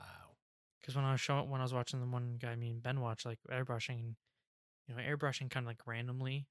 Because 0.79 0.95
when 0.95 1.05
I 1.05 1.11
was 1.11 1.21
showing, 1.21 1.49
when 1.49 1.61
I 1.61 1.63
was 1.63 1.73
watching 1.73 1.99
the 1.99 2.05
one 2.05 2.37
guy, 2.39 2.55
me 2.55 2.69
and 2.69 2.81
Ben 2.81 3.01
watch, 3.01 3.25
like 3.25 3.39
airbrushing, 3.51 4.15
you 4.87 4.95
know, 4.95 5.01
airbrushing 5.01 5.49
kind 5.49 5.65
of 5.65 5.67
like 5.67 5.85
randomly. 5.85 6.47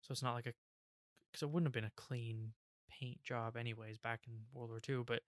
So 0.00 0.12
it's 0.12 0.22
not 0.22 0.34
like 0.34 0.46
a, 0.46 0.52
because 1.30 1.42
it 1.42 1.50
wouldn't 1.50 1.66
have 1.66 1.72
been 1.72 1.84
a 1.84 1.92
clean 1.96 2.52
paint 2.88 3.22
job 3.22 3.56
anyways 3.56 3.98
back 3.98 4.22
in 4.26 4.32
World 4.52 4.70
War 4.70 4.80
II, 4.88 5.04
but 5.06 5.22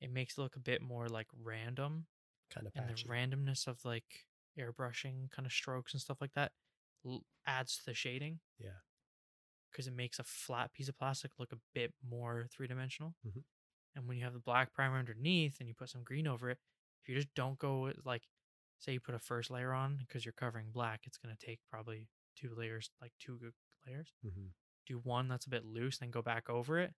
it 0.00 0.12
makes 0.12 0.36
it 0.36 0.40
look 0.40 0.56
a 0.56 0.60
bit 0.60 0.82
more 0.82 1.08
like 1.08 1.26
random. 1.42 2.06
Kind 2.52 2.66
of 2.66 2.72
and 2.74 2.88
the 2.88 2.94
randomness 3.08 3.68
of 3.68 3.84
like 3.84 4.26
airbrushing 4.58 5.30
kind 5.30 5.46
of 5.46 5.52
strokes 5.52 5.92
and 5.92 6.00
stuff 6.00 6.18
like 6.20 6.32
that 6.34 6.52
l- 7.04 7.24
adds 7.46 7.76
to 7.78 7.82
the 7.86 7.94
shading 7.94 8.40
yeah. 8.58 8.80
because 9.70 9.86
it 9.86 9.94
makes 9.94 10.18
a 10.18 10.24
flat 10.24 10.72
piece 10.72 10.88
of 10.88 10.98
plastic 10.98 11.32
look 11.38 11.52
a 11.52 11.58
bit 11.74 11.92
more 12.08 12.46
three 12.52 12.66
dimensional. 12.66 13.14
Mhm. 13.26 13.44
And 13.96 14.06
when 14.06 14.16
you 14.16 14.24
have 14.24 14.34
the 14.34 14.38
black 14.40 14.72
primer 14.72 14.98
underneath 14.98 15.58
and 15.58 15.68
you 15.68 15.74
put 15.74 15.88
some 15.90 16.04
green 16.04 16.26
over 16.26 16.50
it, 16.50 16.58
if 17.02 17.08
you 17.08 17.14
just 17.14 17.34
don't 17.34 17.58
go 17.58 17.82
with 17.82 17.96
like, 18.04 18.28
say 18.78 18.92
you 18.92 19.00
put 19.00 19.14
a 19.14 19.18
first 19.18 19.50
layer 19.50 19.72
on 19.72 19.96
because 19.96 20.24
you're 20.24 20.32
covering 20.32 20.70
black, 20.70 21.00
it's 21.04 21.18
gonna 21.18 21.36
take 21.36 21.60
probably 21.68 22.06
two 22.36 22.54
layers, 22.56 22.90
like 23.00 23.12
two 23.18 23.38
good 23.38 23.52
layers. 23.86 24.12
Mm-hmm. 24.24 24.46
Do 24.86 24.98
one 24.98 25.28
that's 25.28 25.46
a 25.46 25.50
bit 25.50 25.64
loose, 25.64 25.98
then 25.98 26.10
go 26.10 26.22
back 26.22 26.48
over 26.48 26.78
it 26.78 26.94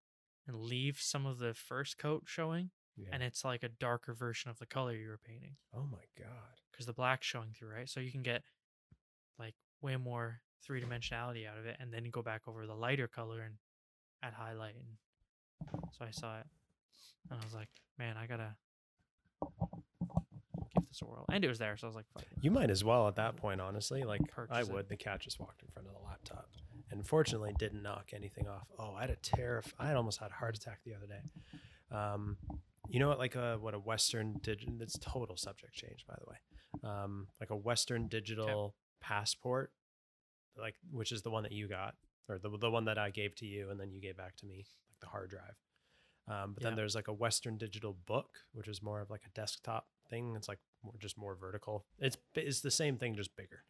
and 0.46 0.56
leave 0.56 0.98
some 1.00 1.26
of 1.26 1.38
the 1.38 1.54
first 1.54 1.98
coat 1.98 2.24
showing, 2.26 2.70
Yeah. 2.96 3.08
and 3.12 3.22
it's 3.22 3.44
like 3.44 3.62
a 3.62 3.68
darker 3.68 4.12
version 4.12 4.50
of 4.50 4.58
the 4.58 4.66
color 4.66 4.94
you 4.94 5.08
were 5.08 5.18
painting 5.26 5.56
oh 5.74 5.86
my 5.90 6.04
god. 6.18 6.60
because 6.70 6.84
the 6.86 6.92
black's 6.92 7.26
showing 7.26 7.52
through, 7.58 7.70
right? 7.70 7.88
So 7.88 8.00
you 8.00 8.12
can 8.12 8.22
get 8.22 8.42
like 9.38 9.54
way 9.80 9.96
more 9.96 10.40
three 10.64 10.80
dimensionality 10.80 11.48
out 11.48 11.58
of 11.58 11.66
it, 11.66 11.76
and 11.80 11.92
then 11.92 12.04
you 12.04 12.10
go 12.10 12.22
back 12.22 12.42
over 12.46 12.66
the 12.66 12.74
lighter 12.74 13.08
color 13.08 13.40
and 13.40 13.54
add 14.22 14.32
highlight 14.34 14.74
and 14.76 15.80
So 15.98 16.04
I 16.04 16.10
saw 16.10 16.38
it, 16.38 16.46
and 17.30 17.40
I 17.40 17.44
was 17.44 17.54
like, 17.54 17.68
man, 17.98 18.16
I 18.16 18.26
gotta 18.26 18.54
give 20.74 20.86
this 20.88 21.02
a 21.02 21.04
whirl. 21.06 21.24
And 21.30 21.44
it 21.44 21.48
was 21.48 21.58
there, 21.58 21.76
so 21.76 21.86
I 21.86 21.88
was 21.88 21.96
like, 21.96 22.06
fuck 22.12 22.22
it. 22.22 22.38
You 22.40 22.50
might 22.50 22.70
as 22.70 22.84
well 22.84 23.08
at 23.08 23.16
that 23.16 23.36
point, 23.36 23.60
honestly. 23.60 24.02
Like 24.04 24.20
I 24.22 24.26
Purchase 24.32 24.68
it. 24.68 24.72
would. 24.74 24.88
The 24.88 24.96
cat 24.96 25.20
just 25.20 25.40
walked 25.40 25.62
in 25.62 25.68
front 25.68 25.88
of 25.88 25.94
the 25.94 26.00
laptop, 26.06 26.48
and 26.90 27.06
fortunately 27.06 27.54
didn't 27.58 27.82
knock 27.82 28.10
anything 28.14 28.46
off. 28.48 28.68
Oh, 28.78 28.94
I 28.94 29.02
had 29.02 29.10
a 29.10 29.16
terrif. 29.16 29.72
I 29.78 29.86
had 29.86 29.96
almost 29.96 30.18
had 30.20 30.30
a 30.30 30.34
heart 30.34 30.56
attack 30.56 30.80
the 30.84 30.94
other 30.94 31.06
day. 31.06 31.22
Um, 31.96 32.36
you 32.88 32.98
know 33.00 33.08
what? 33.08 33.18
Like 33.18 33.34
a 33.34 33.58
what 33.60 33.74
a 33.74 33.78
Western 33.78 34.38
digital. 34.42 34.74
It's 34.80 34.98
total 34.98 35.36
subject 35.36 35.74
change, 35.74 36.04
by 36.06 36.14
the 36.18 36.30
way. 36.30 36.36
Um, 36.90 37.28
like 37.40 37.50
a 37.50 37.56
Western 37.56 38.08
digital 38.08 38.74
passport, 39.00 39.72
like 40.58 40.74
which 40.90 41.12
is 41.12 41.22
the 41.22 41.30
one 41.30 41.42
that 41.44 41.52
you 41.52 41.68
got, 41.68 41.94
or 42.28 42.38
the 42.38 42.50
the 42.58 42.70
one 42.70 42.84
that 42.86 42.98
I 42.98 43.10
gave 43.10 43.34
to 43.36 43.46
you, 43.46 43.70
and 43.70 43.78
then 43.78 43.90
you 43.90 44.00
gave 44.00 44.16
back 44.16 44.36
to 44.36 44.46
me, 44.46 44.56
like 44.88 45.00
the 45.00 45.06
hard 45.08 45.30
drive. 45.30 45.56
Um, 46.28 46.52
but 46.54 46.62
then 46.62 46.76
there's 46.76 46.94
like 46.94 47.08
a 47.08 47.12
Western 47.12 47.58
digital 47.58 47.96
book, 48.06 48.28
which 48.52 48.68
is 48.68 48.80
more 48.82 49.00
of 49.00 49.10
like 49.10 49.22
a 49.26 49.30
desktop 49.30 49.88
thing. 50.08 50.34
It's 50.36 50.48
like 50.48 50.60
more, 50.84 50.94
just 51.00 51.18
more 51.18 51.34
vertical. 51.34 51.84
It's 51.98 52.16
it's 52.34 52.60
the 52.60 52.70
same 52.70 52.96
thing, 52.96 53.16
just 53.16 53.34
bigger. 53.36 53.64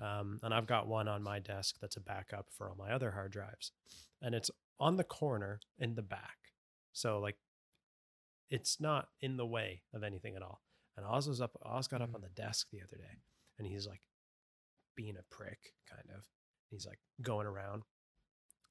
Um, 0.00 0.38
and 0.42 0.52
I've 0.52 0.66
got 0.66 0.86
one 0.86 1.08
on 1.08 1.22
my 1.22 1.38
desk 1.38 1.76
that's 1.80 1.96
a 1.96 2.00
backup 2.00 2.46
for 2.50 2.68
all 2.68 2.76
my 2.76 2.92
other 2.92 3.12
hard 3.12 3.32
drives, 3.32 3.72
and 4.20 4.34
it's 4.34 4.50
on 4.78 4.96
the 4.96 5.04
corner 5.04 5.60
in 5.78 5.94
the 5.94 6.02
back. 6.02 6.36
So 6.92 7.18
like, 7.20 7.36
it's 8.50 8.80
not 8.80 9.08
in 9.20 9.36
the 9.36 9.46
way 9.46 9.82
of 9.92 10.02
anything 10.02 10.36
at 10.36 10.42
all. 10.42 10.62
And 10.96 11.04
Oz 11.06 11.28
was 11.28 11.40
up. 11.40 11.56
Oz 11.62 11.88
got 11.88 12.02
up 12.02 12.10
Mm. 12.10 12.14
on 12.16 12.20
the 12.20 12.28
desk 12.28 12.68
the 12.70 12.80
other 12.82 12.96
day, 12.96 13.22
and 13.58 13.66
he's 13.66 13.86
like 13.86 14.02
being 14.94 15.16
a 15.16 15.22
prick, 15.34 15.74
kind 15.90 16.08
of. 16.16 16.28
He's 16.70 16.86
like 16.86 17.00
going 17.20 17.46
around, 17.46 17.82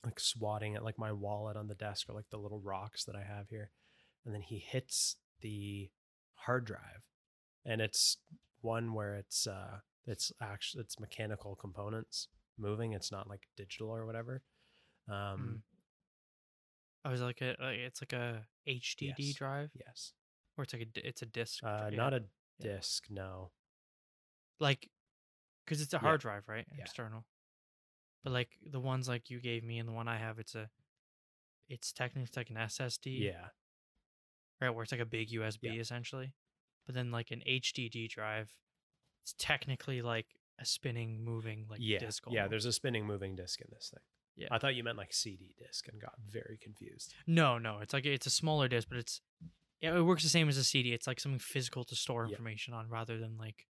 like 0.04 0.20
swatting 0.20 0.76
at 0.76 0.84
like 0.84 0.98
my 0.98 1.12
wallet 1.12 1.58
on 1.58 1.68
the 1.68 1.76
desk 1.76 2.10
or 2.10 2.14
like 2.14 2.30
the 2.30 2.38
little 2.38 2.60
rocks 2.62 3.04
that 3.06 3.16
I 3.16 3.24
have 3.24 3.50
here, 3.50 3.72
and 4.26 4.34
then 4.34 4.42
he 4.42 4.60
hits 4.60 5.18
the 5.42 5.92
hard 6.36 6.66
drive, 6.66 7.04
and 7.66 7.82
it's 7.82 8.18
one 8.62 8.94
where 8.94 9.16
it's 9.16 9.46
uh 9.48 9.80
it's 10.06 10.32
actually 10.42 10.82
it's 10.82 11.00
mechanical 11.00 11.56
components 11.56 12.30
moving. 12.58 12.94
It's 12.94 13.12
not 13.12 13.28
like 13.28 13.48
digital 13.58 13.90
or 13.90 14.06
whatever. 14.06 14.44
Um, 15.10 15.64
I 17.06 17.12
was 17.12 17.22
like, 17.22 17.42
a, 17.42 17.56
like 17.60 17.78
it's 17.80 18.02
like 18.02 18.14
a 18.14 18.46
HDD 18.68 19.14
Yes. 19.18 19.34
drive, 19.36 19.72
yes, 19.76 20.14
or 20.58 20.64
it's 20.64 20.74
like 20.74 20.84
a 20.96 21.08
it's 21.08 21.22
a 21.22 21.26
disc. 21.26 21.64
uh, 21.64 21.90
dri- 21.90 21.98
not 21.98 22.14
yeah. 22.14 22.20
a 22.20 22.22
Yeah. 22.66 22.76
disc. 22.78 23.06
No, 23.10 23.52
like, 24.60 24.90
because 25.66 25.82
it's 25.82 25.94
a 25.94 25.98
Yeah. 25.98 26.02
hard 26.02 26.22
drive, 26.22 26.48
right? 26.48 26.66
Yeah. 26.72 26.82
External. 26.84 27.26
But 28.24 28.32
like 28.32 28.58
the 28.62 28.80
ones 28.80 29.08
like 29.10 29.30
you 29.30 29.42
gave 29.42 29.64
me 29.64 29.80
and 29.80 29.88
the 29.88 29.92
one 29.94 30.08
I 30.08 30.18
have, 30.18 30.40
it's 30.40 30.56
a, 30.56 30.70
it's 31.68 31.92
technically 31.92 32.32
like 32.40 32.50
an 32.50 32.56
SSD. 32.58 33.20
yeah, 33.20 33.50
right? 34.62 34.70
Where 34.70 34.84
it's 34.84 34.92
like 34.94 35.02
a 35.02 35.06
big 35.06 35.30
USB 35.32 35.64
Yeah. 35.64 35.82
essentially. 35.82 36.34
But 36.86 36.96
then 36.96 37.12
like 37.12 37.32
an 37.32 37.42
HDD 37.46 38.08
drive, 38.10 38.54
it's 39.24 39.34
technically 39.38 40.02
like 40.02 40.28
a 40.60 40.66
spinning, 40.66 41.22
moving 41.24 41.66
like 41.70 41.80
yeah, 41.82 42.00
disc. 42.00 42.24
yeah. 42.30 42.42
almost. 42.44 42.50
There's 42.52 42.66
a 42.66 42.72
spinning, 42.74 43.06
moving 43.06 43.36
disc 43.36 43.60
in 43.60 43.68
this 43.72 43.90
thing. 43.90 44.04
Yeah. 44.36 44.48
I 44.52 44.58
thought 44.58 44.74
you 44.76 44.84
meant 44.84 44.98
like 44.98 45.14
CD 45.14 45.54
disc 45.58 45.88
and 45.88 46.02
got 46.02 46.14
very 46.28 46.58
confused. 46.62 47.14
no, 47.28 47.58
no. 47.58 47.80
It's 47.80 47.94
like 47.94 48.06
it's 48.06 48.26
a 48.26 48.32
smaller 48.32 48.68
disc, 48.68 48.88
but 48.90 48.98
it's 48.98 49.22
yeah, 49.82 49.96
it 49.98 50.02
works 50.02 50.24
the 50.24 50.30
same 50.30 50.48
as 50.50 50.58
a 50.58 50.64
CD. 50.64 50.94
It's 50.94 51.08
like 51.08 51.20
something 51.20 51.40
physical 51.40 51.84
to 51.86 51.96
store 51.96 52.24
Yeah. 52.26 52.32
information 52.32 52.74
on 52.74 52.90
rather 52.90 53.18
than 53.20 53.38
like 53.38 53.68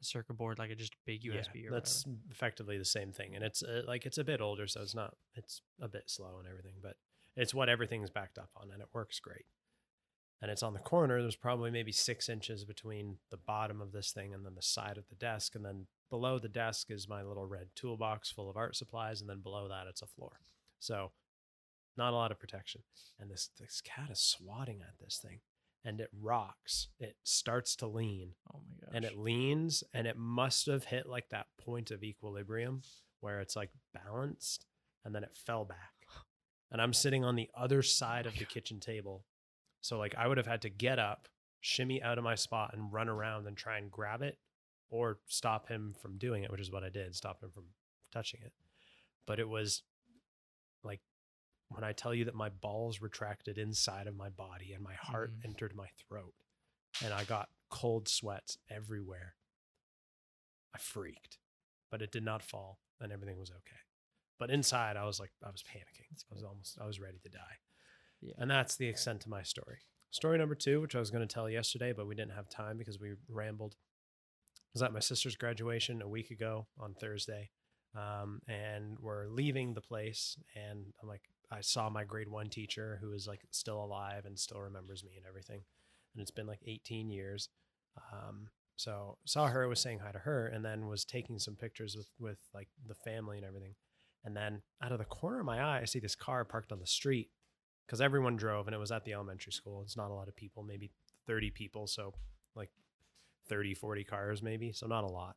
a 0.00 0.04
circuit 0.04 0.34
board, 0.34 0.58
like 0.58 0.70
a 0.70 0.74
just 0.74 0.94
big 1.06 1.22
USB 1.22 1.64
yeah, 1.64 1.70
that's 1.70 2.04
whatever. 2.06 2.20
effectively 2.30 2.78
the 2.78 2.84
same 2.84 3.12
thing, 3.12 3.34
and 3.34 3.42
it's 3.44 3.62
uh, 3.62 3.82
like 3.86 4.06
it's 4.06 4.18
a 4.18 4.24
bit 4.24 4.40
older, 4.40 4.66
so 4.66 4.82
it's 4.82 4.94
not. 4.94 5.14
It's 5.34 5.62
a 5.80 5.88
bit 5.88 6.04
slow 6.06 6.38
and 6.38 6.46
everything, 6.48 6.74
but 6.82 6.96
it's 7.36 7.54
what 7.54 7.68
everything's 7.68 8.10
backed 8.10 8.38
up 8.38 8.50
on, 8.56 8.70
and 8.70 8.80
it 8.82 8.88
works 8.92 9.18
great. 9.20 9.46
And 10.42 10.50
it's 10.50 10.62
on 10.62 10.74
the 10.74 10.80
corner. 10.80 11.22
There's 11.22 11.36
probably 11.36 11.70
maybe 11.70 11.90
six 11.92 12.28
inches 12.28 12.64
between 12.64 13.16
the 13.30 13.36
bottom 13.38 13.80
of 13.80 13.92
this 13.92 14.12
thing 14.12 14.34
and 14.34 14.44
then 14.44 14.54
the 14.56 14.62
side 14.62 14.98
of 14.98 15.08
the 15.08 15.14
desk, 15.14 15.54
and 15.54 15.64
then 15.64 15.86
below 16.10 16.38
the 16.38 16.48
desk 16.48 16.90
is 16.90 17.08
my 17.08 17.22
little 17.22 17.46
red 17.46 17.68
toolbox 17.74 18.30
full 18.30 18.48
of 18.50 18.56
art 18.56 18.76
supplies, 18.76 19.20
and 19.20 19.28
then 19.28 19.40
below 19.40 19.68
that 19.68 19.86
it's 19.88 20.02
a 20.02 20.06
floor. 20.06 20.40
So 20.80 21.12
not 21.96 22.12
a 22.12 22.16
lot 22.16 22.30
of 22.32 22.38
protection. 22.40 22.82
And 23.20 23.30
this 23.30 23.50
this 23.58 23.80
cat 23.84 24.10
is 24.10 24.20
swatting 24.20 24.80
at 24.80 24.98
this 25.00 25.18
thing, 25.22 25.40
and 25.84 26.00
it 26.00 26.10
rocks. 26.20 26.88
It 26.98 27.16
starts 27.22 27.76
to 27.76 27.86
lean, 27.86 28.32
Oh 28.52 28.60
my 28.68 28.76
gosh. 28.86 28.94
and 28.94 29.04
it 29.04 29.16
leans 29.18 29.84
and 29.92 30.06
it 30.06 30.16
must 30.16 30.66
have 30.66 30.84
hit 30.84 31.06
like 31.08 31.28
that 31.30 31.46
point 31.60 31.90
of 31.90 32.02
equilibrium 32.02 32.82
where 33.20 33.40
it's 33.40 33.56
like 33.56 33.70
balanced 33.94 34.66
and 35.04 35.14
then 35.14 35.24
it 35.24 35.34
fell 35.46 35.64
back 35.64 35.92
and 36.70 36.80
i'm 36.82 36.92
sitting 36.92 37.24
on 37.24 37.36
the 37.36 37.48
other 37.56 37.80
side 37.82 38.26
of 38.26 38.36
the 38.38 38.44
kitchen 38.44 38.78
table 38.80 39.24
so 39.80 39.96
like 39.98 40.14
i 40.18 40.26
would 40.26 40.36
have 40.36 40.46
had 40.46 40.60
to 40.62 40.68
get 40.68 40.98
up 40.98 41.26
shimmy 41.62 42.02
out 42.02 42.18
of 42.18 42.24
my 42.24 42.34
spot 42.34 42.72
and 42.74 42.92
run 42.92 43.08
around 43.08 43.46
and 43.46 43.56
try 43.56 43.78
and 43.78 43.90
grab 43.90 44.20
it 44.20 44.36
or 44.90 45.18
stop 45.26 45.68
him 45.68 45.94
from 46.00 46.16
doing 46.18 46.42
it 46.44 46.50
which 46.50 46.60
is 46.60 46.70
what 46.70 46.84
i 46.84 46.88
did 46.88 47.14
stop 47.14 47.42
him 47.42 47.50
from 47.50 47.64
touching 48.12 48.40
it 48.44 48.52
but 49.26 49.38
it 49.40 49.48
was 49.48 49.82
like 50.82 51.00
when 51.68 51.82
i 51.84 51.92
tell 51.92 52.14
you 52.14 52.24
that 52.24 52.34
my 52.34 52.48
balls 52.48 53.00
retracted 53.00 53.58
inside 53.58 54.06
of 54.06 54.14
my 54.16 54.28
body 54.28 54.72
and 54.72 54.82
my 54.82 54.94
heart 54.94 55.32
Mhm. 55.40 55.44
entered 55.46 55.74
my 55.74 55.88
throat 56.08 56.34
and 57.02 57.12
I 57.12 57.24
got 57.24 57.48
cold 57.70 58.06
sweats 58.08 58.56
everywhere. 58.70 59.34
I 60.72 60.78
freaked, 60.78 61.38
but 61.90 62.02
it 62.02 62.12
did 62.12 62.22
not 62.24 62.40
fall 62.40 62.78
and 63.00 63.12
everything 63.12 63.38
was 63.40 63.50
okay. 63.50 63.80
But 64.38 64.50
inside, 64.50 64.96
I 64.96 65.04
was 65.04 65.18
like, 65.18 65.32
I 65.44 65.50
was 65.50 65.64
panicking. 65.64 66.22
I 66.30 66.34
was 66.34 66.44
almost, 66.44 66.78
I 66.80 66.86
was 66.86 67.00
ready 67.00 67.18
to 67.24 67.28
die. 67.28 67.58
Yeah. 68.20 68.34
And 68.38 68.48
that's 68.48 68.76
the 68.76 68.86
extent 68.86 69.22
to 69.22 69.28
my 69.28 69.42
story. 69.42 69.78
Story 70.12 70.38
number 70.38 70.54
two, 70.54 70.80
which 70.80 70.94
I 70.94 71.00
was 71.00 71.10
going 71.10 71.26
to 71.26 71.32
tell 71.34 71.50
yesterday, 71.50 71.92
but 71.92 72.06
we 72.06 72.14
didn't 72.14 72.34
have 72.36 72.48
time 72.48 72.76
because 72.78 73.00
we 73.00 73.14
rambled, 73.28 73.74
was 74.74 74.82
at 74.82 74.92
my 74.92 75.00
sister's 75.00 75.36
graduation 75.36 76.02
a 76.02 76.08
week 76.08 76.30
ago 76.30 76.66
on 76.78 76.94
Thursday. 76.94 77.50
Um, 77.96 78.40
and 78.48 78.98
we're 79.00 79.28
leaving 79.28 79.74
the 79.74 79.80
place. 79.80 80.36
And 80.56 80.86
I'm 81.00 81.08
like, 81.08 81.22
I 81.50 81.60
saw 81.60 81.88
my 81.88 82.04
grade 82.04 82.28
one 82.28 82.50
teacher 82.50 82.98
who 83.00 83.12
is 83.12 83.28
like 83.28 83.42
still 83.52 83.82
alive 83.82 84.24
and 84.24 84.38
still 84.38 84.60
remembers 84.60 85.04
me 85.04 85.12
and 85.16 85.26
everything 85.26 85.62
and 86.14 86.22
it's 86.22 86.30
been 86.30 86.46
like 86.46 86.60
18 86.66 87.10
years. 87.10 87.48
Um, 88.12 88.48
so 88.76 89.18
saw 89.24 89.46
her, 89.48 89.68
was 89.68 89.80
saying 89.80 90.00
hi 90.00 90.12
to 90.12 90.18
her, 90.20 90.46
and 90.46 90.64
then 90.64 90.86
was 90.86 91.04
taking 91.04 91.38
some 91.38 91.54
pictures 91.54 91.96
with 91.96 92.10
with 92.18 92.38
like 92.54 92.68
the 92.86 92.94
family 92.94 93.36
and 93.36 93.46
everything. 93.46 93.74
And 94.24 94.36
then 94.36 94.62
out 94.82 94.92
of 94.92 94.98
the 94.98 95.04
corner 95.04 95.40
of 95.40 95.46
my 95.46 95.60
eye, 95.60 95.80
I 95.82 95.84
see 95.84 96.00
this 96.00 96.14
car 96.14 96.44
parked 96.44 96.72
on 96.72 96.80
the 96.80 96.86
street 96.86 97.30
because 97.86 98.00
everyone 98.00 98.36
drove, 98.36 98.66
and 98.66 98.74
it 98.74 98.78
was 98.78 98.90
at 98.90 99.04
the 99.04 99.12
elementary 99.12 99.52
school. 99.52 99.82
It's 99.82 99.96
not 99.96 100.10
a 100.10 100.14
lot 100.14 100.28
of 100.28 100.36
people, 100.36 100.62
maybe 100.62 100.90
30 101.26 101.50
people, 101.50 101.86
so 101.86 102.14
30, 103.48 103.74
40 103.74 104.04
cars 104.04 104.42
maybe, 104.42 104.72
so 104.72 104.86
not 104.86 105.04
a 105.04 105.08
lot. 105.08 105.36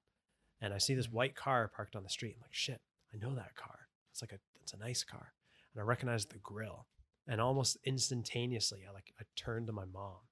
And 0.61 0.73
I 0.73 0.77
see 0.77 0.95
this 0.95 1.11
white 1.11 1.35
car 1.35 1.69
parked 1.73 1.95
on 1.95 2.03
the 2.03 2.09
street. 2.09 2.35
I'm 2.35 2.41
like, 2.41 2.53
shit, 2.53 2.81
I 3.13 3.17
know 3.17 3.35
that 3.35 3.55
car. 3.55 3.87
It's 4.11 4.21
like 4.21 4.31
a 4.31 4.39
it's 4.61 4.73
a 4.73 4.77
nice 4.77 5.03
car, 5.03 5.33
and 5.73 5.81
I 5.81 5.85
recognize 5.85 6.25
the 6.25 6.39
grill. 6.39 6.87
And 7.27 7.41
almost 7.41 7.77
instantaneously, 7.85 8.81
I 8.89 8.93
like 8.93 9.13
I 9.19 9.23
turned 9.35 9.67
to 9.67 9.73
my 9.73 9.85
mom 9.85 10.27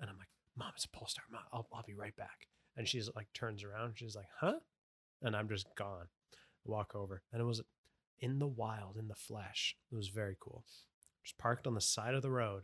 and 0.00 0.10
I'm 0.10 0.18
like, 0.18 0.28
Mom, 0.56 0.72
it's 0.74 0.84
a 0.84 0.88
Polestar. 0.88 1.24
Mom, 1.30 1.42
I'll, 1.52 1.66
I'll 1.72 1.84
be 1.86 1.94
right 1.94 2.16
back. 2.16 2.48
And 2.76 2.86
she's 2.86 3.10
like, 3.14 3.28
turns 3.32 3.64
around. 3.64 3.94
She's 3.96 4.16
like, 4.16 4.28
Huh? 4.40 4.58
And 5.22 5.34
I'm 5.34 5.48
just 5.48 5.66
gone. 5.76 6.06
I 6.32 6.70
walk 6.70 6.94
over. 6.94 7.22
And 7.32 7.40
it 7.40 7.44
was 7.44 7.62
in 8.20 8.38
the 8.38 8.46
wild, 8.46 8.96
in 8.96 9.08
the 9.08 9.14
flesh. 9.14 9.76
It 9.90 9.94
was 9.94 10.08
very 10.08 10.36
cool. 10.40 10.64
Just 11.22 11.38
parked 11.38 11.66
on 11.66 11.74
the 11.74 11.80
side 11.80 12.14
of 12.14 12.22
the 12.22 12.30
road. 12.30 12.62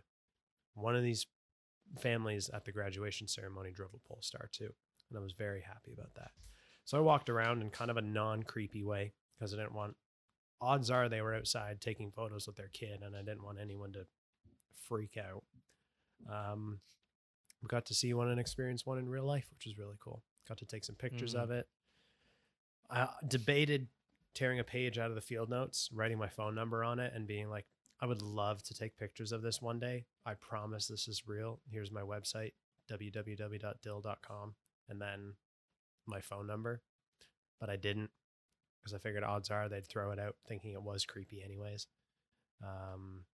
One 0.74 0.96
of 0.96 1.02
these 1.02 1.26
families 2.00 2.48
at 2.52 2.64
the 2.64 2.72
graduation 2.72 3.28
ceremony 3.28 3.70
drove 3.70 3.94
a 3.94 4.08
Polestar 4.08 4.48
too. 4.52 4.72
And 5.10 5.18
I 5.18 5.22
was 5.22 5.32
very 5.32 5.60
happy 5.60 5.92
about 5.92 6.14
that. 6.14 6.30
So 6.84 6.96
I 6.98 7.00
walked 7.00 7.28
around 7.28 7.60
in 7.62 7.70
kind 7.70 7.90
of 7.90 7.96
a 7.96 8.02
non 8.02 8.42
creepy 8.42 8.82
way 8.82 9.12
because 9.38 9.52
I 9.52 9.56
didn't 9.56 9.74
want, 9.74 9.96
odds 10.60 10.90
are 10.90 11.08
they 11.08 11.20
were 11.20 11.34
outside 11.34 11.80
taking 11.80 12.10
photos 12.10 12.46
with 12.46 12.56
their 12.56 12.70
kid 12.72 13.02
and 13.02 13.14
I 13.14 13.20
didn't 13.20 13.44
want 13.44 13.58
anyone 13.60 13.92
to 13.92 14.06
freak 14.88 15.16
out. 15.16 15.44
Um, 16.30 16.80
we 17.62 17.68
got 17.68 17.86
to 17.86 17.94
see 17.94 18.12
one 18.14 18.28
and 18.28 18.40
experience 18.40 18.84
one 18.86 18.98
in 18.98 19.08
real 19.08 19.24
life, 19.24 19.46
which 19.50 19.66
was 19.66 19.78
really 19.78 19.96
cool. 20.00 20.22
Got 20.48 20.58
to 20.58 20.66
take 20.66 20.84
some 20.84 20.96
pictures 20.96 21.34
Mhm. 21.34 21.42
of 21.42 21.50
it. 21.50 21.68
I 22.90 23.08
debated 23.26 23.88
tearing 24.34 24.58
a 24.58 24.64
page 24.64 24.98
out 24.98 25.10
of 25.10 25.14
the 25.14 25.20
field 25.20 25.48
notes, 25.48 25.88
writing 25.92 26.18
my 26.18 26.28
phone 26.28 26.54
number 26.54 26.82
on 26.84 26.98
it, 26.98 27.12
and 27.14 27.26
being 27.26 27.48
like, 27.48 27.66
I 28.02 28.06
would 28.06 28.20
love 28.20 28.62
to 28.64 28.74
take 28.74 28.96
pictures 28.98 29.30
of 29.32 29.42
this 29.42 29.62
one 29.62 29.78
day. 29.78 30.06
I 30.26 30.34
promise 30.34 30.88
this 30.88 31.06
is 31.08 31.22
real. 31.26 31.60
Here's 31.70 31.90
my 31.92 32.00
website, 32.02 32.50
www.dill.com, 32.90 34.54
and 34.88 35.00
then 35.00 35.34
my 36.06 36.20
phone 36.20 36.46
number. 36.46 36.82
But 37.60 37.70
I 37.70 37.76
didn't 37.76 38.10
because 38.82 38.92
I 38.94 38.98
figured 38.98 39.22
odds 39.22 39.50
are 39.50 39.68
they'd 39.68 39.86
throw 39.86 40.10
it 40.10 40.18
out 40.18 40.34
thinking 40.48 40.72
it 40.72 40.82
was 40.82 41.04
creepy, 41.04 41.42
anyways. 41.42 41.86
Um, 42.62 43.24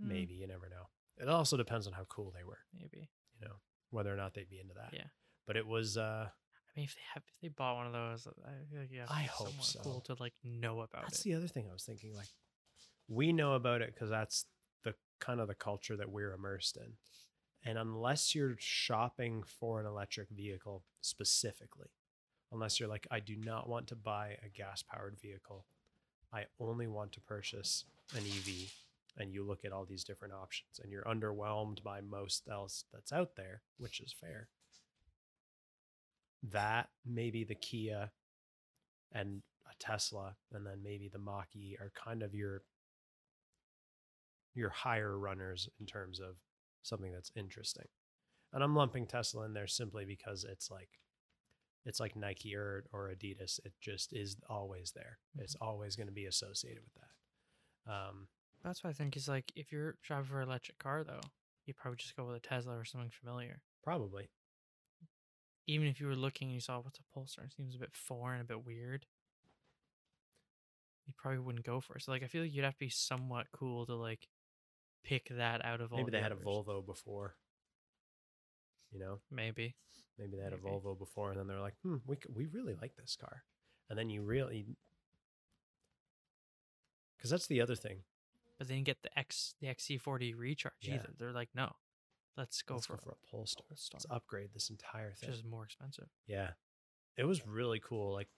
Hmm, 0.00 0.08
maybe 0.08 0.32
you 0.34 0.46
never 0.46 0.68
know. 0.70 0.88
It 1.18 1.28
also 1.28 1.58
depends 1.58 1.86
on 1.86 1.92
how 1.92 2.04
cool 2.08 2.32
they 2.34 2.42
were, 2.44 2.60
maybe. 2.72 3.10
you 3.38 3.46
know, 3.46 3.56
whether 3.90 4.10
or 4.10 4.16
not 4.16 4.32
they'd 4.32 4.48
be 4.48 4.58
into 4.60 4.72
that. 4.74 4.94
Yeah. 4.94 5.08
But 5.46 5.56
it 5.58 5.66
was 5.66 5.98
uh 5.98 6.28
I 6.30 6.72
mean, 6.76 6.84
if 6.84 6.94
they 6.94 7.00
have, 7.14 7.22
if 7.26 7.34
they 7.42 7.48
bought 7.48 7.74
one 7.76 7.86
of 7.88 7.92
those, 7.92 8.26
I 8.46 8.50
feel 8.70 8.80
like 8.80 8.90
yeah, 8.92 9.04
I 9.10 9.24
hope 9.24 9.60
so. 9.62 9.80
Cool 9.80 10.00
to 10.02 10.16
like 10.18 10.32
know 10.44 10.80
about 10.80 11.02
that's 11.02 11.20
it. 11.20 11.24
the 11.24 11.34
other 11.34 11.48
thing 11.48 11.66
I 11.68 11.72
was 11.72 11.82
thinking 11.84 12.14
like 12.14 12.28
we 13.10 13.32
know 13.32 13.54
about 13.54 13.82
it 13.82 13.92
because 13.92 14.08
that's 14.08 14.46
the 14.84 14.94
kind 15.18 15.40
of 15.40 15.48
the 15.48 15.54
culture 15.54 15.96
that 15.96 16.10
we're 16.10 16.32
immersed 16.32 16.76
in. 16.76 16.92
And 17.64 17.76
unless 17.76 18.34
you're 18.34 18.54
shopping 18.58 19.42
for 19.42 19.80
an 19.80 19.86
electric 19.86 20.30
vehicle 20.30 20.84
specifically, 21.02 21.88
unless 22.52 22.80
you're 22.80 22.88
like, 22.88 23.06
I 23.10 23.20
do 23.20 23.36
not 23.36 23.68
want 23.68 23.88
to 23.88 23.96
buy 23.96 24.38
a 24.44 24.48
gas 24.48 24.82
powered 24.82 25.18
vehicle, 25.20 25.66
I 26.32 26.44
only 26.60 26.86
want 26.86 27.12
to 27.12 27.20
purchase 27.20 27.84
an 28.16 28.22
EV, 28.22 28.72
and 29.18 29.34
you 29.34 29.42
look 29.42 29.64
at 29.64 29.72
all 29.72 29.84
these 29.84 30.04
different 30.04 30.32
options 30.32 30.80
and 30.80 30.90
you're 30.90 31.02
underwhelmed 31.02 31.82
by 31.82 32.00
most 32.00 32.48
else 32.50 32.84
that's 32.92 33.12
out 33.12 33.36
there, 33.36 33.62
which 33.76 34.00
is 34.00 34.14
fair. 34.18 34.48
That 36.42 36.88
maybe 37.04 37.44
the 37.44 37.56
Kia 37.56 38.12
and 39.12 39.42
a 39.66 39.74
Tesla 39.78 40.36
and 40.54 40.64
then 40.64 40.82
maybe 40.82 41.08
the 41.08 41.18
Mach-E 41.18 41.76
are 41.80 41.92
kind 41.94 42.22
of 42.22 42.34
your 42.34 42.62
your 44.54 44.70
higher 44.70 45.18
runners 45.18 45.68
in 45.78 45.86
terms 45.86 46.20
of 46.20 46.36
something 46.82 47.12
that's 47.12 47.30
interesting. 47.36 47.86
And 48.52 48.64
I'm 48.64 48.74
lumping 48.74 49.06
Tesla 49.06 49.44
in 49.44 49.52
there 49.52 49.66
simply 49.68 50.04
because 50.04 50.44
it's 50.44 50.70
like 50.70 50.88
it's 51.86 52.00
like 52.00 52.16
Nike 52.16 52.54
or 52.56 52.84
or 52.92 53.10
Adidas. 53.10 53.60
It 53.64 53.72
just 53.80 54.12
is 54.12 54.36
always 54.48 54.92
there. 54.94 55.18
It's 55.38 55.56
always 55.60 55.96
going 55.96 56.08
to 56.08 56.12
be 56.12 56.26
associated 56.26 56.82
with 56.82 56.94
that. 56.94 57.92
Um, 57.92 58.26
That's 58.64 58.82
what 58.82 58.90
I 58.90 58.92
think 58.92 59.16
is 59.16 59.28
like 59.28 59.52
if 59.54 59.70
you're 59.72 59.96
shopping 60.02 60.24
for 60.24 60.40
an 60.40 60.48
electric 60.48 60.78
car 60.78 61.04
though, 61.04 61.20
you 61.66 61.74
probably 61.74 61.96
just 61.96 62.16
go 62.16 62.26
with 62.26 62.36
a 62.36 62.40
Tesla 62.40 62.76
or 62.76 62.84
something 62.84 63.10
familiar. 63.10 63.62
probably. 63.84 64.28
Even 65.66 65.86
if 65.86 66.00
you 66.00 66.08
were 66.08 66.16
looking 66.16 66.48
and 66.48 66.54
you 66.54 66.60
saw 66.60 66.80
what's 66.80 66.98
a 66.98 67.02
Polestar, 67.14 67.44
it 67.44 67.52
seems 67.52 67.76
a 67.76 67.78
bit 67.78 67.94
foreign, 67.94 68.40
a 68.40 68.44
bit 68.44 68.66
weird. 68.66 69.06
You 71.06 71.14
probably 71.16 71.38
wouldn't 71.38 71.64
go 71.64 71.80
for 71.80 71.96
it. 71.96 72.02
So 72.02 72.10
like 72.12 72.24
I 72.24 72.26
feel 72.26 72.42
like 72.42 72.52
you'd 72.52 72.64
have 72.64 72.74
to 72.74 72.78
be 72.80 72.88
somewhat 72.90 73.46
cool 73.52 73.86
to 73.86 73.94
like 73.94 74.26
pick 75.04 75.28
that 75.30 75.64
out 75.64 75.80
of 75.80 75.92
all. 75.92 75.98
Maybe 75.98 76.10
the 76.10 76.16
they 76.18 76.22
had 76.22 76.32
a. 76.32 76.36
Volvo 76.36 76.84
before. 76.84 77.36
You 78.92 78.98
know, 78.98 79.20
Maybe. 79.30 79.76
maybe 80.18 80.36
they 80.36 80.42
had 80.42 80.52
Maybe. 80.52 80.62
a 80.66 80.68
Volvo 80.68 80.98
before, 80.98 81.30
and 81.30 81.38
then 81.38 81.46
they're 81.46 81.60
like, 81.60 81.76
"Hmm, 81.84 81.96
we 82.06 82.16
we 82.34 82.46
really 82.46 82.74
like 82.80 82.96
this 82.96 83.16
car," 83.16 83.44
and 83.88 83.96
then 83.96 84.10
you 84.10 84.22
really, 84.22 84.66
because 87.16 87.30
that's 87.30 87.46
the 87.46 87.60
other 87.60 87.76
thing. 87.76 87.98
But 88.58 88.68
they 88.68 88.74
didn't 88.74 88.86
get 88.86 89.02
the 89.02 89.16
X 89.18 89.54
the 89.60 89.68
XC40 89.68 90.34
recharge 90.36 90.74
Yeah. 90.82 90.94
either. 90.96 91.10
They're 91.18 91.32
like, 91.32 91.50
no. 91.54 91.76
Let's 92.36 92.62
go 92.62 92.74
Let's 92.74 92.86
for, 92.86 92.94
go 92.96 93.02
for 93.04 93.10
a 93.12 93.26
Polestar. 93.30 93.64
Polestar. 93.68 93.96
Let's 93.98 94.06
upgrade 94.10 94.50
this 94.54 94.70
entire 94.70 95.10
which 95.10 95.18
thing. 95.20 95.30
is 95.30 95.44
more 95.44 95.64
expensive. 95.64 96.08
Yeah. 96.26 96.50
It 97.16 97.24
was 97.24 97.46
really 97.46 97.80
cool. 97.80 98.12
Like 98.12 98.28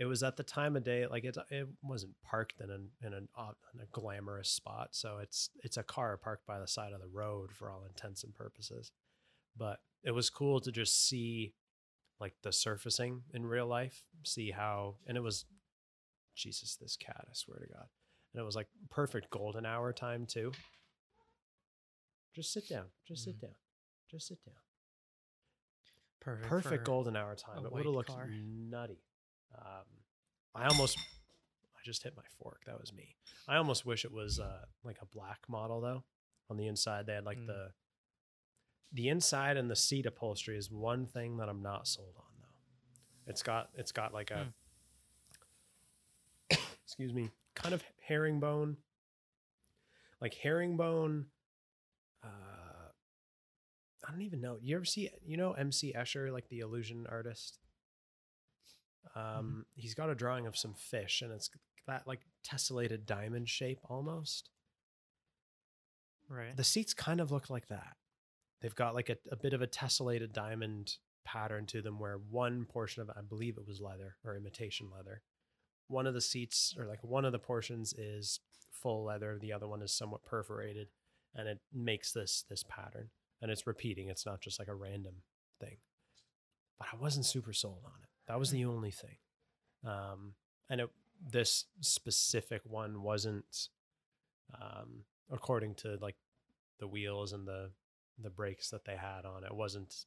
it 0.00 0.06
was 0.06 0.22
at 0.22 0.38
the 0.38 0.42
time 0.42 0.76
of 0.76 0.82
day, 0.82 1.06
like 1.06 1.24
it, 1.24 1.36
it 1.50 1.68
wasn't 1.82 2.14
parked 2.24 2.60
in 2.62 2.70
an 2.70 2.88
in 3.04 3.12
an 3.12 3.28
in 3.74 3.80
a 3.80 3.86
glamorous 3.92 4.48
spot. 4.48 4.88
So 4.92 5.18
it's 5.22 5.50
it's 5.62 5.76
a 5.76 5.82
car 5.82 6.16
parked 6.16 6.46
by 6.46 6.58
the 6.58 6.66
side 6.66 6.94
of 6.94 7.00
the 7.00 7.06
road 7.06 7.52
for 7.52 7.70
all 7.70 7.84
intents 7.86 8.24
and 8.24 8.34
purposes. 8.34 8.92
But 9.54 9.78
it 10.02 10.12
was 10.12 10.30
cool 10.30 10.58
to 10.60 10.72
just 10.72 11.06
see 11.06 11.52
like 12.18 12.32
the 12.42 12.50
surfacing 12.50 13.24
in 13.34 13.44
real 13.44 13.66
life, 13.66 14.04
see 14.24 14.50
how 14.50 14.96
and 15.06 15.18
it 15.18 15.22
was 15.22 15.44
Jesus, 16.34 16.76
this 16.80 16.96
cat, 16.96 17.26
I 17.28 17.32
swear 17.34 17.58
to 17.58 17.66
God. 17.66 17.86
And 18.32 18.40
it 18.40 18.46
was 18.46 18.56
like 18.56 18.68
perfect 18.90 19.28
golden 19.28 19.66
hour 19.66 19.92
time 19.92 20.24
too. 20.24 20.52
Just 22.34 22.54
sit 22.54 22.66
down. 22.70 22.86
Just 23.06 23.24
sit 23.24 23.36
mm. 23.36 23.42
down. 23.42 23.54
Just 24.10 24.28
sit 24.28 24.38
down 24.46 24.54
Perfect. 26.20 26.48
perfect 26.48 26.84
golden 26.84 27.16
hour 27.16 27.34
time. 27.34 27.66
It 27.66 27.72
would 27.72 27.84
have 27.84 27.94
looked 27.94 28.08
car. 28.08 28.28
nutty. 28.30 28.98
Um, 29.58 29.84
I 30.54 30.66
almost, 30.66 30.98
I 30.98 31.78
just 31.84 32.02
hit 32.02 32.14
my 32.16 32.22
fork. 32.38 32.62
That 32.66 32.80
was 32.80 32.92
me. 32.92 33.16
I 33.48 33.56
almost 33.56 33.84
wish 33.86 34.04
it 34.04 34.12
was 34.12 34.38
uh, 34.38 34.64
like 34.84 34.98
a 35.02 35.06
black 35.06 35.40
model 35.48 35.80
though. 35.80 36.04
On 36.50 36.56
the 36.56 36.66
inside, 36.66 37.06
they 37.06 37.14
had 37.14 37.24
like 37.24 37.38
Mm. 37.38 37.46
the, 37.46 37.70
the 38.92 39.08
inside 39.08 39.56
and 39.56 39.70
the 39.70 39.76
seat 39.76 40.06
upholstery 40.06 40.56
is 40.58 40.70
one 40.70 41.06
thing 41.06 41.36
that 41.36 41.48
I'm 41.48 41.62
not 41.62 41.86
sold 41.86 42.14
on 42.16 42.24
though. 42.40 43.30
It's 43.30 43.42
got 43.42 43.70
it's 43.74 43.92
got 43.92 44.12
like 44.12 44.30
a, 44.32 44.52
excuse 46.84 47.12
me, 47.12 47.30
kind 47.54 47.74
of 47.74 47.84
herringbone, 48.08 48.76
like 50.20 50.34
herringbone. 50.34 51.26
Uh, 52.24 52.26
I 54.06 54.10
don't 54.10 54.22
even 54.22 54.40
know. 54.40 54.58
You 54.60 54.74
ever 54.76 54.84
see 54.84 55.08
you 55.24 55.36
know 55.36 55.52
MC 55.52 55.92
Escher, 55.96 56.32
like 56.32 56.48
the 56.48 56.58
illusion 56.60 57.06
artist? 57.08 57.58
Um, 59.14 59.66
he's 59.74 59.94
got 59.94 60.10
a 60.10 60.14
drawing 60.14 60.46
of 60.46 60.56
some 60.56 60.74
fish, 60.74 61.22
and 61.22 61.32
it's 61.32 61.50
that 61.86 62.06
like 62.06 62.20
tessellated 62.48 63.06
diamond 63.06 63.48
shape 63.48 63.80
almost. 63.84 64.50
Right. 66.28 66.56
The 66.56 66.64
seats 66.64 66.94
kind 66.94 67.20
of 67.20 67.32
look 67.32 67.50
like 67.50 67.68
that. 67.68 67.96
They've 68.60 68.74
got 68.74 68.94
like 68.94 69.08
a, 69.08 69.16
a 69.32 69.36
bit 69.36 69.52
of 69.52 69.62
a 69.62 69.66
tessellated 69.66 70.32
diamond 70.32 70.96
pattern 71.24 71.66
to 71.66 71.82
them, 71.82 71.98
where 71.98 72.18
one 72.30 72.66
portion 72.66 73.02
of 73.02 73.08
it, 73.08 73.16
I 73.18 73.22
believe 73.22 73.56
it 73.56 73.66
was 73.66 73.80
leather 73.80 74.16
or 74.24 74.36
imitation 74.36 74.88
leather. 74.94 75.22
One 75.88 76.06
of 76.06 76.14
the 76.14 76.20
seats, 76.20 76.74
or 76.78 76.86
like 76.86 77.02
one 77.02 77.24
of 77.24 77.32
the 77.32 77.38
portions, 77.38 77.92
is 77.92 78.38
full 78.70 79.04
leather. 79.04 79.38
The 79.40 79.52
other 79.52 79.66
one 79.66 79.82
is 79.82 79.92
somewhat 79.92 80.24
perforated, 80.24 80.88
and 81.34 81.48
it 81.48 81.58
makes 81.72 82.12
this 82.12 82.44
this 82.48 82.62
pattern. 82.68 83.10
And 83.42 83.50
it's 83.50 83.66
repeating. 83.66 84.08
It's 84.08 84.26
not 84.26 84.42
just 84.42 84.58
like 84.58 84.68
a 84.68 84.74
random 84.74 85.14
thing. 85.60 85.78
But 86.78 86.88
I 86.92 86.96
wasn't 86.96 87.24
super 87.24 87.54
sold 87.54 87.82
on 87.86 88.02
it. 88.02 88.09
That 88.30 88.38
was 88.38 88.52
the 88.52 88.64
only 88.64 88.92
thing. 88.92 89.16
Um, 89.84 90.34
and 90.68 90.80
it, 90.82 90.90
this 91.28 91.64
specific 91.80 92.62
one 92.64 93.02
wasn't, 93.02 93.68
um, 94.54 95.02
according 95.32 95.74
to 95.76 95.98
like 96.00 96.14
the 96.78 96.86
wheels 96.86 97.32
and 97.32 97.46
the 97.46 97.70
the 98.22 98.30
brakes 98.30 98.70
that 98.70 98.84
they 98.84 98.96
had 98.96 99.24
on 99.24 99.44
it 99.44 99.54
wasn't 99.54 100.04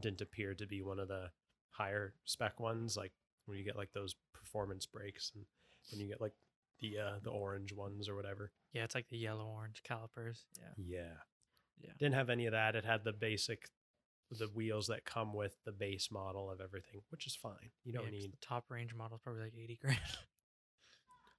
didn't 0.00 0.20
appear 0.20 0.54
to 0.54 0.66
be 0.66 0.82
one 0.82 0.98
of 0.98 1.08
the 1.08 1.30
higher 1.70 2.14
spec 2.24 2.58
ones 2.58 2.96
like 2.96 3.12
when 3.46 3.58
you 3.58 3.64
get 3.64 3.76
like 3.76 3.92
those 3.92 4.14
performance 4.32 4.86
brakes 4.86 5.30
and 5.34 5.44
when 5.90 6.00
you 6.00 6.08
get 6.08 6.20
like 6.20 6.32
the 6.80 6.98
uh 6.98 7.18
the 7.22 7.30
orange 7.30 7.72
ones 7.72 8.08
or 8.08 8.16
whatever 8.16 8.50
yeah, 8.72 8.84
it's 8.84 8.94
like 8.94 9.08
the 9.10 9.18
yellow 9.18 9.46
orange 9.46 9.82
calipers. 9.84 10.46
Yeah. 10.58 10.84
yeah 10.98 11.14
Yeah. 11.82 11.90
didn't 11.98 12.14
have 12.14 12.30
any 12.30 12.46
of 12.46 12.52
that 12.52 12.74
it 12.74 12.84
had 12.84 13.04
the 13.04 13.12
basic 13.12 13.68
the 14.38 14.46
wheels 14.48 14.86
that 14.86 15.04
come 15.04 15.32
with 15.34 15.56
the 15.64 15.72
base 15.72 16.08
model 16.10 16.50
of 16.50 16.60
everything 16.60 17.00
which 17.10 17.26
is 17.26 17.34
fine 17.34 17.70
you 17.84 17.92
don't 17.92 18.04
Yeah, 18.04 18.10
need 18.20 18.32
the 18.32 18.36
top 18.46 18.70
range 18.70 18.94
model 18.94 19.16
is 19.16 19.22
probably 19.22 19.42
like 19.42 19.54
80 19.60 19.78
grand. 19.82 19.98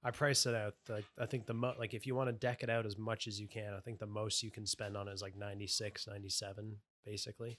I 0.04 0.10
price 0.10 0.46
it 0.46 0.54
out. 0.56 0.74
Like 0.88 1.04
I 1.18 1.26
think 1.26 1.46
the 1.46 1.54
mo- 1.54 1.74
like 1.78 1.94
if 1.94 2.06
you 2.08 2.14
want 2.16 2.28
to 2.28 2.32
deck 2.32 2.64
it 2.64 2.68
out 2.70 2.86
as 2.86 2.98
much 2.98 3.28
as 3.28 3.38
you 3.40 3.46
can, 3.46 3.72
I 3.72 3.78
think 3.78 4.00
the 4.00 4.06
most 4.06 4.42
you 4.42 4.50
can 4.50 4.66
spend 4.66 4.96
on 4.96 5.06
it 5.06 5.12
is 5.12 5.22
like 5.22 5.36
96, 5.36 6.08
97 6.08 6.76
basically, 7.06 7.58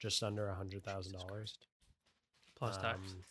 just 0.00 0.22
under 0.22 0.48
a 0.48 0.54
hundred 0.54 0.82
thousand 0.82 1.12
dollars. 1.12 1.58
Plus 2.56 2.78
tax. 2.78 3.12
Um, 3.12 3.24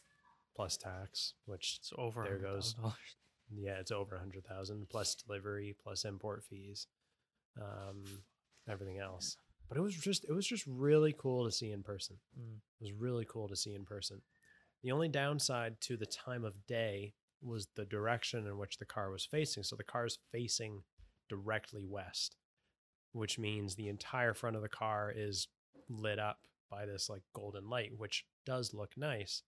plus 0.56 0.78
tax, 0.78 1.34
which 1.46 1.78
It's 1.80 1.92
over 1.98 2.24
there 2.24 2.38
goes. 2.38 2.76
yeah, 3.52 3.80
it's 3.80 3.92
over 3.92 4.16
a 4.18 4.20
hundred 4.20 4.46
thousand 4.46 4.88
plus 4.88 5.16
delivery 5.16 5.76
plus 5.84 6.06
import 6.06 6.44
fees, 6.48 6.86
um, 7.60 8.04
everything 8.70 9.00
else. 9.00 9.36
But 9.70 9.78
it 9.78 9.82
was 9.82 9.96
just 9.96 10.26
it 10.26 10.34
was 10.34 10.46
just 10.48 10.66
really 10.68 11.14
cool 11.18 11.46
to 11.46 11.52
see 11.52 11.72
in 11.72 11.84
person. 11.84 12.18
Mm. 12.40 12.58
It 12.82 12.84
was 12.84 12.94
really 12.94 13.26
cool 13.26 13.48
to 13.48 13.56
see 13.56 13.74
in 13.74 13.86
person. 13.86 14.22
The 14.84 14.92
only 14.92 15.08
downside 15.08 15.80
to 15.82 15.98
the 15.98 16.06
time 16.06 16.44
of 16.44 16.68
day 16.68 17.14
was 17.42 17.68
the 17.76 17.86
direction 17.86 18.46
in 18.48 18.58
which 18.58 18.78
the 18.78 18.86
car 18.86 19.12
was 19.12 19.26
facing. 19.26 19.64
So 19.64 19.76
the 19.76 19.84
car 19.84 20.06
is 20.06 20.18
facing 20.32 20.84
directly 21.30 21.84
west, 21.86 22.36
which 23.14 23.40
means 23.40 23.76
the 23.76 23.90
entire 23.90 24.34
front 24.34 24.56
of 24.56 24.62
the 24.62 24.70
car 24.70 25.12
is 25.16 25.48
lit 25.90 26.20
up 26.20 26.40
by 26.70 26.86
this 26.86 27.10
like 27.10 27.22
golden 27.34 27.70
light, 27.70 27.92
which 27.98 28.26
does 28.46 28.74
look 28.74 28.92
nice. 28.98 29.44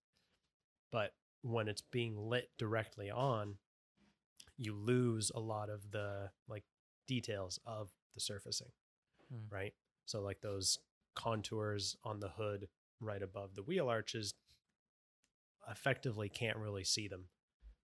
But 0.91 1.13
when 1.41 1.67
it's 1.67 1.81
being 1.81 2.17
lit 2.17 2.49
directly 2.57 3.11
on, 3.11 3.55
you 4.57 4.73
lose 4.73 5.31
a 5.35 5.39
lot 5.39 5.69
of 5.69 5.91
the 5.91 6.29
like 6.47 6.63
details 7.07 7.59
of 7.65 7.91
the 8.13 8.21
surfacing, 8.21 8.71
Hmm. 9.29 9.53
right? 9.53 9.73
So 10.05 10.21
like 10.21 10.41
those 10.41 10.77
contours 11.15 11.95
on 12.03 12.19
the 12.19 12.29
hood 12.29 12.67
right 12.99 13.21
above 13.21 13.55
the 13.55 13.63
wheel 13.63 13.89
arches 13.89 14.33
effectively 15.69 16.29
can't 16.29 16.57
really 16.57 16.83
see 16.83 17.07
them 17.07 17.25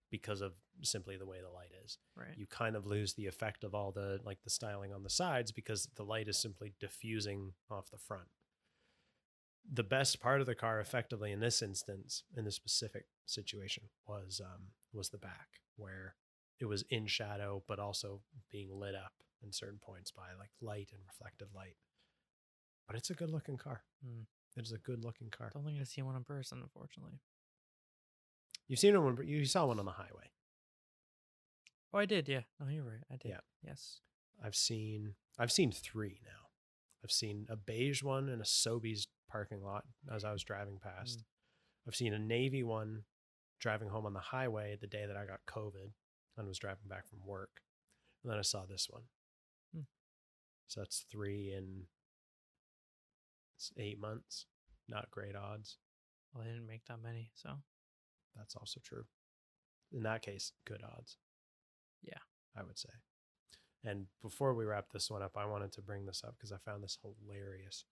because 0.10 0.42
of 0.42 0.54
simply 0.82 1.18
the 1.18 1.26
way 1.26 1.38
the 1.42 1.50
light 1.50 1.72
is. 1.84 1.98
Right. 2.16 2.36
You 2.36 2.46
kind 2.46 2.76
of 2.76 2.86
lose 2.86 3.14
the 3.14 3.28
effect 3.28 3.64
of 3.64 3.74
all 3.74 3.92
the 3.92 4.20
like 4.24 4.40
the 4.44 4.50
styling 4.50 4.94
on 4.94 5.04
the 5.04 5.10
sides 5.10 5.52
because 5.52 5.88
the 5.96 6.04
light 6.04 6.28
is 6.28 6.38
simply 6.38 6.74
diffusing 6.80 7.54
off 7.70 7.90
the 7.90 7.98
front. 7.98 8.28
The 9.72 9.84
best 9.84 10.20
part 10.20 10.42
of 10.42 10.48
the 10.48 10.56
car 10.56 10.80
effectively 10.80 11.32
in 11.32 11.40
this 11.40 11.62
instance, 11.62 12.24
in 12.36 12.46
this 12.46 12.56
specific 12.56 13.06
situation, 13.26 13.84
was 14.06 14.42
um 14.44 14.68
was 14.94 15.10
the 15.10 15.18
back 15.18 15.48
where 15.78 16.16
it 16.60 16.66
was 16.66 16.84
in 16.90 17.08
shadow 17.08 17.64
but 17.68 17.80
also 17.80 18.22
being 18.52 18.70
lit 18.72 18.96
up 18.96 19.14
in 19.44 19.52
certain 19.52 19.80
points 19.82 20.12
by 20.12 20.28
like 20.38 20.52
light 20.62 20.90
and 20.94 21.02
reflective 21.08 21.48
light. 21.56 21.76
But 22.88 22.98
it's 22.98 23.10
a 23.10 23.14
good 23.14 23.30
looking 23.30 23.58
car. 23.58 23.84
Hmm. 24.04 24.22
It 24.58 24.66
is 24.66 24.74
a 24.74 24.78
good 24.78 25.04
looking 25.04 25.30
car. 25.30 25.50
Don't 25.54 25.64
think 25.64 25.78
I've 25.80 25.88
seen 25.88 26.06
one 26.06 26.16
in 26.16 26.24
person, 26.24 26.60
unfortunately. 26.62 27.20
You've 28.68 28.80
seen 28.80 29.02
one. 29.02 29.18
You 29.26 29.46
saw 29.46 29.66
one 29.66 29.80
on 29.80 29.86
the 29.86 29.92
highway. 29.92 30.32
Oh, 31.94 32.00
I 32.00 32.06
did. 32.06 32.28
Yeah. 32.28 32.42
No, 32.60 32.68
you're 32.70 32.84
right. 32.84 33.04
I 33.12 33.16
did. 33.16 33.30
Yeah. 33.30 33.40
Yes. 33.66 34.00
I've 34.44 34.56
seen 34.56 35.16
I've 35.40 35.52
seen 35.52 35.72
three 35.72 36.20
now. 36.26 36.50
I've 37.04 37.12
seen 37.12 37.46
a 37.50 37.56
beige 37.56 38.04
one 38.04 38.30
in 38.30 38.40
a 38.40 38.44
Sobeys 38.44 39.08
parking 39.30 39.64
lot 39.64 39.84
as 40.14 40.24
I 40.24 40.32
was 40.32 40.44
driving 40.44 40.80
past. 40.82 41.20
Mm. 41.20 41.24
I've 41.88 41.96
seen 41.96 42.14
a 42.14 42.20
navy 42.20 42.64
one 42.64 43.04
driving 43.60 43.90
home 43.90 44.06
on 44.06 44.14
the 44.14 44.20
highway 44.20 44.78
the 44.80 44.88
day 44.88 45.06
that 45.06 45.18
I 45.18 45.26
got 45.26 45.40
COVID 45.50 45.92
and 46.38 46.48
was 46.48 46.60
driving 46.60 46.88
back 46.88 47.08
from 47.08 47.20
work. 47.26 47.62
And 48.24 48.32
then 48.32 48.40
I 48.40 48.44
saw 48.44 48.66
this 48.66 48.88
one. 48.90 49.04
Hmm. 49.74 49.82
So 50.68 50.82
that's 50.82 51.06
three 51.12 51.54
in 51.56 51.84
it's 53.62 53.72
eight 53.78 54.00
months. 54.00 54.46
Not 54.90 55.12
great 55.12 55.36
odds. 55.36 55.78
Well, 56.34 56.44
they 56.44 56.52
didn't 56.52 56.68
make 56.68 56.86
that 56.86 57.02
many, 57.04 57.30
so 57.36 57.50
That's 58.36 58.56
also 58.56 58.80
true. 58.84 59.04
In 59.92 60.04
that 60.04 60.22
case, 60.22 60.54
good 60.66 60.82
odds. 60.84 61.18
Yeah. 62.02 62.20
I 62.58 62.64
would 62.64 62.78
say. 62.78 62.90
And 63.84 64.06
before 64.22 64.54
we 64.54 64.66
wrap 64.66 64.92
this 64.92 65.10
one 65.10 65.22
up, 65.22 65.38
I 65.38 65.46
wanted 65.46 65.72
to 65.74 65.82
bring 65.82 66.06
this 66.06 66.24
up 66.26 66.36
because 66.38 66.52
I 66.52 66.58
found 66.58 66.84
this 66.84 66.98
hilarious. 67.02 67.86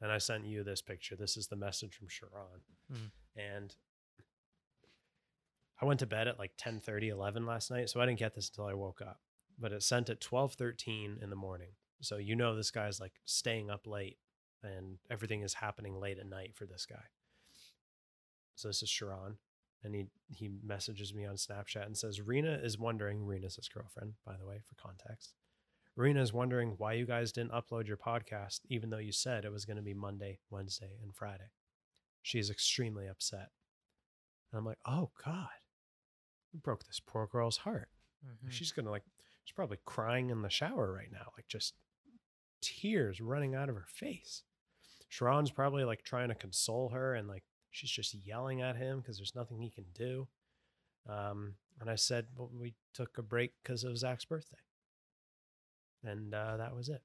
And 0.00 0.12
I 0.12 0.18
sent 0.18 0.46
you 0.46 0.62
this 0.62 0.82
picture. 0.82 1.16
This 1.16 1.36
is 1.36 1.48
the 1.48 1.56
message 1.56 1.94
from 1.94 2.08
Sharon. 2.08 2.60
Mm. 2.92 3.10
And 3.36 3.74
I 5.80 5.84
went 5.84 6.00
to 6.00 6.06
bed 6.06 6.28
at 6.28 6.38
like 6.38 6.52
10 6.58 6.80
30, 6.80 7.08
11 7.08 7.46
last 7.46 7.70
night. 7.70 7.88
So 7.88 8.00
I 8.00 8.06
didn't 8.06 8.18
get 8.18 8.34
this 8.34 8.48
until 8.48 8.66
I 8.66 8.74
woke 8.74 9.00
up. 9.00 9.20
But 9.58 9.72
it 9.72 9.82
sent 9.82 10.10
at 10.10 10.20
12 10.20 10.54
13 10.54 11.18
in 11.22 11.30
the 11.30 11.36
morning. 11.36 11.70
So 12.00 12.16
you 12.16 12.36
know 12.36 12.54
this 12.54 12.70
guy's 12.70 13.00
like 13.00 13.14
staying 13.24 13.70
up 13.70 13.86
late 13.86 14.18
and 14.62 14.98
everything 15.10 15.42
is 15.42 15.54
happening 15.54 15.98
late 15.98 16.18
at 16.18 16.26
night 16.26 16.54
for 16.54 16.66
this 16.66 16.86
guy. 16.86 17.04
So 18.54 18.68
this 18.68 18.82
is 18.82 18.88
Sharon, 18.88 19.36
and 19.84 19.94
he 19.94 20.06
he 20.28 20.50
messages 20.64 21.14
me 21.14 21.26
on 21.26 21.36
Snapchat 21.36 21.84
and 21.86 21.96
says, 21.96 22.20
"Reena 22.20 22.62
is 22.64 22.78
wondering. 22.78 23.20
Reena's 23.20 23.56
his 23.56 23.68
girlfriend, 23.68 24.14
by 24.24 24.36
the 24.36 24.46
way, 24.46 24.60
for 24.64 24.74
context. 24.76 25.34
Rena 25.94 26.20
is 26.22 26.32
wondering 26.32 26.74
why 26.78 26.94
you 26.94 27.06
guys 27.06 27.32
didn't 27.32 27.52
upload 27.52 27.86
your 27.86 27.96
podcast, 27.96 28.60
even 28.68 28.90
though 28.90 28.98
you 28.98 29.12
said 29.12 29.44
it 29.44 29.52
was 29.52 29.64
going 29.64 29.78
to 29.78 29.82
be 29.82 29.94
Monday, 29.94 30.38
Wednesday, 30.50 30.98
and 31.02 31.14
Friday. 31.14 31.50
She 32.22 32.38
is 32.38 32.50
extremely 32.50 33.06
upset, 33.06 33.50
and 34.52 34.58
I'm 34.58 34.64
like, 34.64 34.78
oh 34.86 35.10
God, 35.24 35.48
you 36.52 36.58
broke 36.60 36.84
this 36.84 37.00
poor 37.00 37.26
girl's 37.26 37.58
heart. 37.58 37.88
Mhm. 38.26 38.50
She's 38.50 38.72
gonna 38.72 38.90
like, 38.90 39.04
she's 39.44 39.54
probably 39.54 39.78
crying 39.84 40.30
in 40.30 40.42
the 40.42 40.50
shower 40.50 40.92
right 40.92 41.12
now, 41.12 41.32
like 41.36 41.46
just 41.48 41.74
tears 42.60 43.20
running 43.20 43.54
out 43.54 43.68
of 43.68 43.74
her 43.74 43.86
face. 43.88 44.42
Sharon's 45.08 45.50
probably 45.50 45.84
like 45.84 46.02
trying 46.02 46.28
to 46.28 46.34
console 46.34 46.88
her 46.90 47.14
and 47.14 47.28
like 47.28 47.44
she's 47.70 47.90
just 47.90 48.14
yelling 48.14 48.62
at 48.62 48.76
him 48.76 49.00
because 49.00 49.16
there's 49.18 49.34
nothing 49.34 49.60
he 49.60 49.70
can 49.70 49.84
do. 49.94 50.26
Um, 51.08 51.54
and 51.80 51.88
I 51.88 51.94
said, 51.94 52.26
well, 52.36 52.50
we 52.52 52.74
took 52.94 53.18
a 53.18 53.22
break 53.22 53.52
because 53.62 53.84
of 53.84 53.96
Zak's 53.98 54.24
birthday. 54.24 54.56
And 56.04 56.34
uh, 56.34 56.56
that 56.56 56.74
was 56.74 56.88
it. 56.88 57.02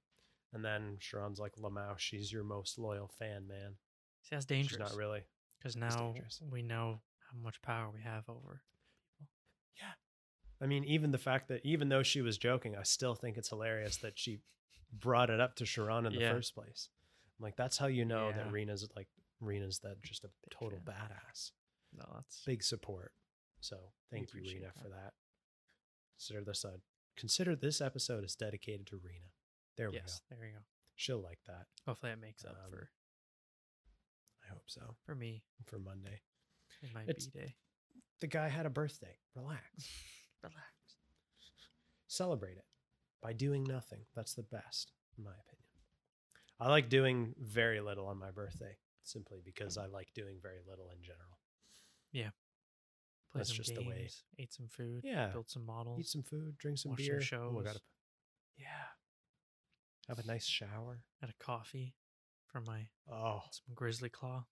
And 0.54 0.66
then 0.66 0.98
Sharon's 1.00 1.40
like, 1.40 1.56
Lamau, 1.56 1.98
she's 1.98 2.32
your 2.32 2.44
most 2.44 2.78
loyal 2.78 3.10
fan, 3.20 3.48
man. 3.48 3.76
See, 4.24 4.30
that's 4.36 4.44
She's 4.44 4.58
dangerous. 4.58 4.80
not 4.80 4.96
really. 4.96 5.22
Because 5.58 5.76
now 5.76 6.16
we 6.50 6.62
know 6.62 7.02
how 7.32 7.40
much 7.42 7.62
power 7.62 7.90
we 7.94 8.02
have 8.02 8.24
over. 8.28 8.62
People. 9.20 9.32
Yeah. 9.78 9.94
I 10.62 10.68
mean, 10.68 10.84
even 10.86 11.12
the 11.12 11.18
fact 11.18 11.48
that 11.50 11.62
even 11.64 11.90
though 11.90 12.04
she 12.04 12.22
was 12.22 12.38
joking, 12.38 12.76
I 12.76 12.84
still 12.84 13.16
think 13.16 13.38
it's 13.38 13.50
hilarious 13.50 13.98
that 13.98 14.18
she 14.18 14.40
brought 14.92 15.30
it 15.30 15.40
up 15.40 15.56
to 15.56 15.66
Sharon 15.66 16.06
in 16.06 16.14
the 16.14 16.20
Yeah. 16.22 16.34
first 16.34 16.54
place. 16.56 16.90
I'm 17.40 17.44
like, 17.44 17.56
that's 17.56 17.78
how 17.78 17.88
you 17.88 18.06
know 18.06 18.30
Yeah. 18.30 18.38
that 18.44 18.52
Reena's 18.52 18.88
like 18.96 19.10
Reena's 19.42 19.80
that 19.80 20.02
just 20.04 20.24
a 20.24 20.28
Big 20.28 20.52
total 20.52 20.80
fan. 20.80 20.96
badass. 20.96 21.52
No, 21.94 22.06
that's 22.14 22.44
Big 22.46 22.64
support. 22.64 23.14
So 23.60 23.94
thank 24.12 24.34
you, 24.34 24.42
Reena, 24.42 24.74
that. 24.74 24.82
for 24.82 24.90
that. 24.90 25.14
Consider 26.18 26.44
this 26.44 26.64
a 26.64 26.82
consider 27.16 27.56
this 27.56 27.82
episode 27.82 28.24
is 28.24 28.36
dedicated 28.36 28.88
to 28.88 28.98
Reena. 28.98 29.32
There 29.78 29.90
we 29.90 29.98
yes. 29.98 30.22
go. 30.30 30.36
There 30.36 30.46
you 30.48 30.54
go. 30.54 30.60
She'll 30.96 31.22
like 31.22 31.40
that. 31.48 31.68
Hopefully, 31.86 32.12
it 32.12 32.20
makes 32.20 32.46
up 32.46 32.56
Um, 32.64 32.70
for 32.72 32.92
I 34.44 34.48
hope 34.48 34.70
so. 34.70 34.98
for 35.06 35.16
me 35.16 35.44
For 35.66 35.80
Monday. 35.80 36.22
in 36.82 36.94
my 36.94 37.04
it's- 37.04 37.28
B 37.28 37.40
day. 37.40 37.56
The 38.20 38.28
guy 38.28 38.50
had 38.50 38.66
a 38.66 38.70
birthday. 38.70 39.18
Relax. 39.34 39.66
Relax. 40.44 40.68
celebrate 42.08 42.58
it 42.58 42.66
by 43.22 43.34
doing 43.34 43.64
nothing. 43.64 44.02
That's 44.16 44.34
the 44.34 44.44
best, 44.44 44.92
in 45.18 45.24
my 45.24 45.32
opinion. 45.32 45.66
I 46.60 46.70
like 46.70 46.90
doing 46.90 47.34
very 47.40 47.82
little 47.82 48.08
on 48.08 48.18
my 48.20 48.32
birthday 48.32 48.78
simply 49.04 49.40
because 49.44 49.78
I 49.78 49.88
like 49.88 50.10
doing 50.14 50.38
very 50.42 50.60
little 50.68 50.90
in 50.90 51.02
general. 51.04 51.38
Play 52.14 53.40
That's 53.40 53.50
some 53.50 53.58
just 53.58 53.70
games, 53.70 53.82
the 53.84 53.90
way- 53.90 54.10
Ate 54.40 54.52
some 54.54 54.68
food. 54.68 55.02
Yeah. 55.06 55.28
Build 55.30 55.50
some 55.50 55.66
models. 55.66 56.02
Eat 56.02 56.08
some 56.10 56.24
food, 56.24 56.58
drink 56.58 56.78
some 56.78 56.92
Watch 56.92 57.00
some 57.06 57.08
beer. 57.08 57.40
Oh, 57.40 57.60
I 57.60 57.64
gotta, 57.64 57.80
yeah. 58.58 58.68
Have 60.10 60.20
a 60.20 60.26
nice 60.28 60.46
shower. 60.46 61.06
Had 61.22 61.30
a 61.30 61.44
coffee 61.44 61.96
for 62.48 62.60
my 62.60 62.90
Oh, 63.10 63.42
some 63.52 63.74
Grizzly 63.74 64.10
Claw. 64.10 64.44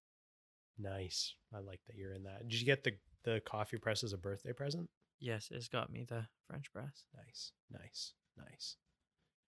nice. 0.77 1.33
I 1.53 1.59
like 1.59 1.81
that 1.87 1.97
you're 1.97 2.13
in 2.13 2.23
that. 2.23 2.47
Did 2.47 2.57
you 2.61 2.65
get 2.65 2.85
the, 2.85 2.93
the 3.25 3.41
coffee 3.41 3.77
press 3.77 4.01
as 4.05 4.13
a 4.13 4.17
birthday 4.17 4.53
present? 4.53 4.89
Yes, 5.19 5.49
it's 5.51 5.67
got 5.67 5.91
me 5.91 6.05
the 6.07 6.25
French 6.47 6.71
press. 6.71 7.03
Nice, 7.17 7.51
nice, 7.69 8.13
nice. 8.49 8.77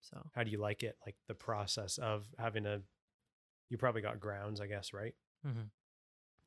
So 0.01 0.17
How 0.35 0.43
do 0.43 0.51
you 0.51 0.57
like 0.57 0.83
it? 0.83 0.97
Like 1.05 1.15
the 1.27 1.35
process 1.35 1.97
of 1.97 2.25
having 2.37 2.65
a, 2.65 2.81
you 3.69 3.77
probably 3.77 4.01
got 4.01 4.19
grounds, 4.19 4.59
I 4.59 4.67
guess, 4.67 4.93
right? 4.93 5.15
Mhm. 5.45 5.69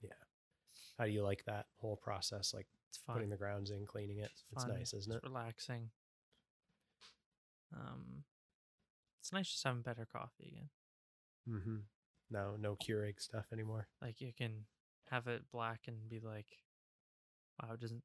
Yeah. 0.01 0.11
How 0.99 1.05
do 1.05 1.11
you 1.11 1.23
like 1.23 1.45
that 1.47 1.67
whole 1.77 1.97
process? 1.97 2.53
Like 2.53 2.67
it's 2.89 2.99
putting 2.99 3.31
the 3.31 3.37
grounds 3.37 3.71
in, 3.71 3.87
cleaning 3.87 4.19
it. 4.19 4.31
It's, 4.53 4.65
fun, 4.65 4.75
nice, 4.75 4.93
isn't 4.93 5.13
it? 5.13 5.17
It's 5.17 5.25
relaxing. 5.25 5.91
Um, 7.73 8.25
it's 9.21 9.33
nice 9.33 9.49
just 9.51 9.65
having 9.65 9.83
better 9.83 10.07
coffee 10.07 10.49
again. 10.49 10.69
Mm-hmm. 11.49 11.77
No, 12.31 12.57
no 12.59 12.77
Keurig 12.77 13.21
stuff 13.21 13.47
anymore. 13.53 13.89
Like 14.01 14.21
you 14.21 14.33
can 14.37 14.67
have 15.11 15.27
it 15.27 15.43
black 15.53 15.83
and 15.87 16.09
be 16.09 16.21
like, 16.21 16.47
"Wow, 17.61 17.75
it 17.75 17.81
doesn't 17.81 18.03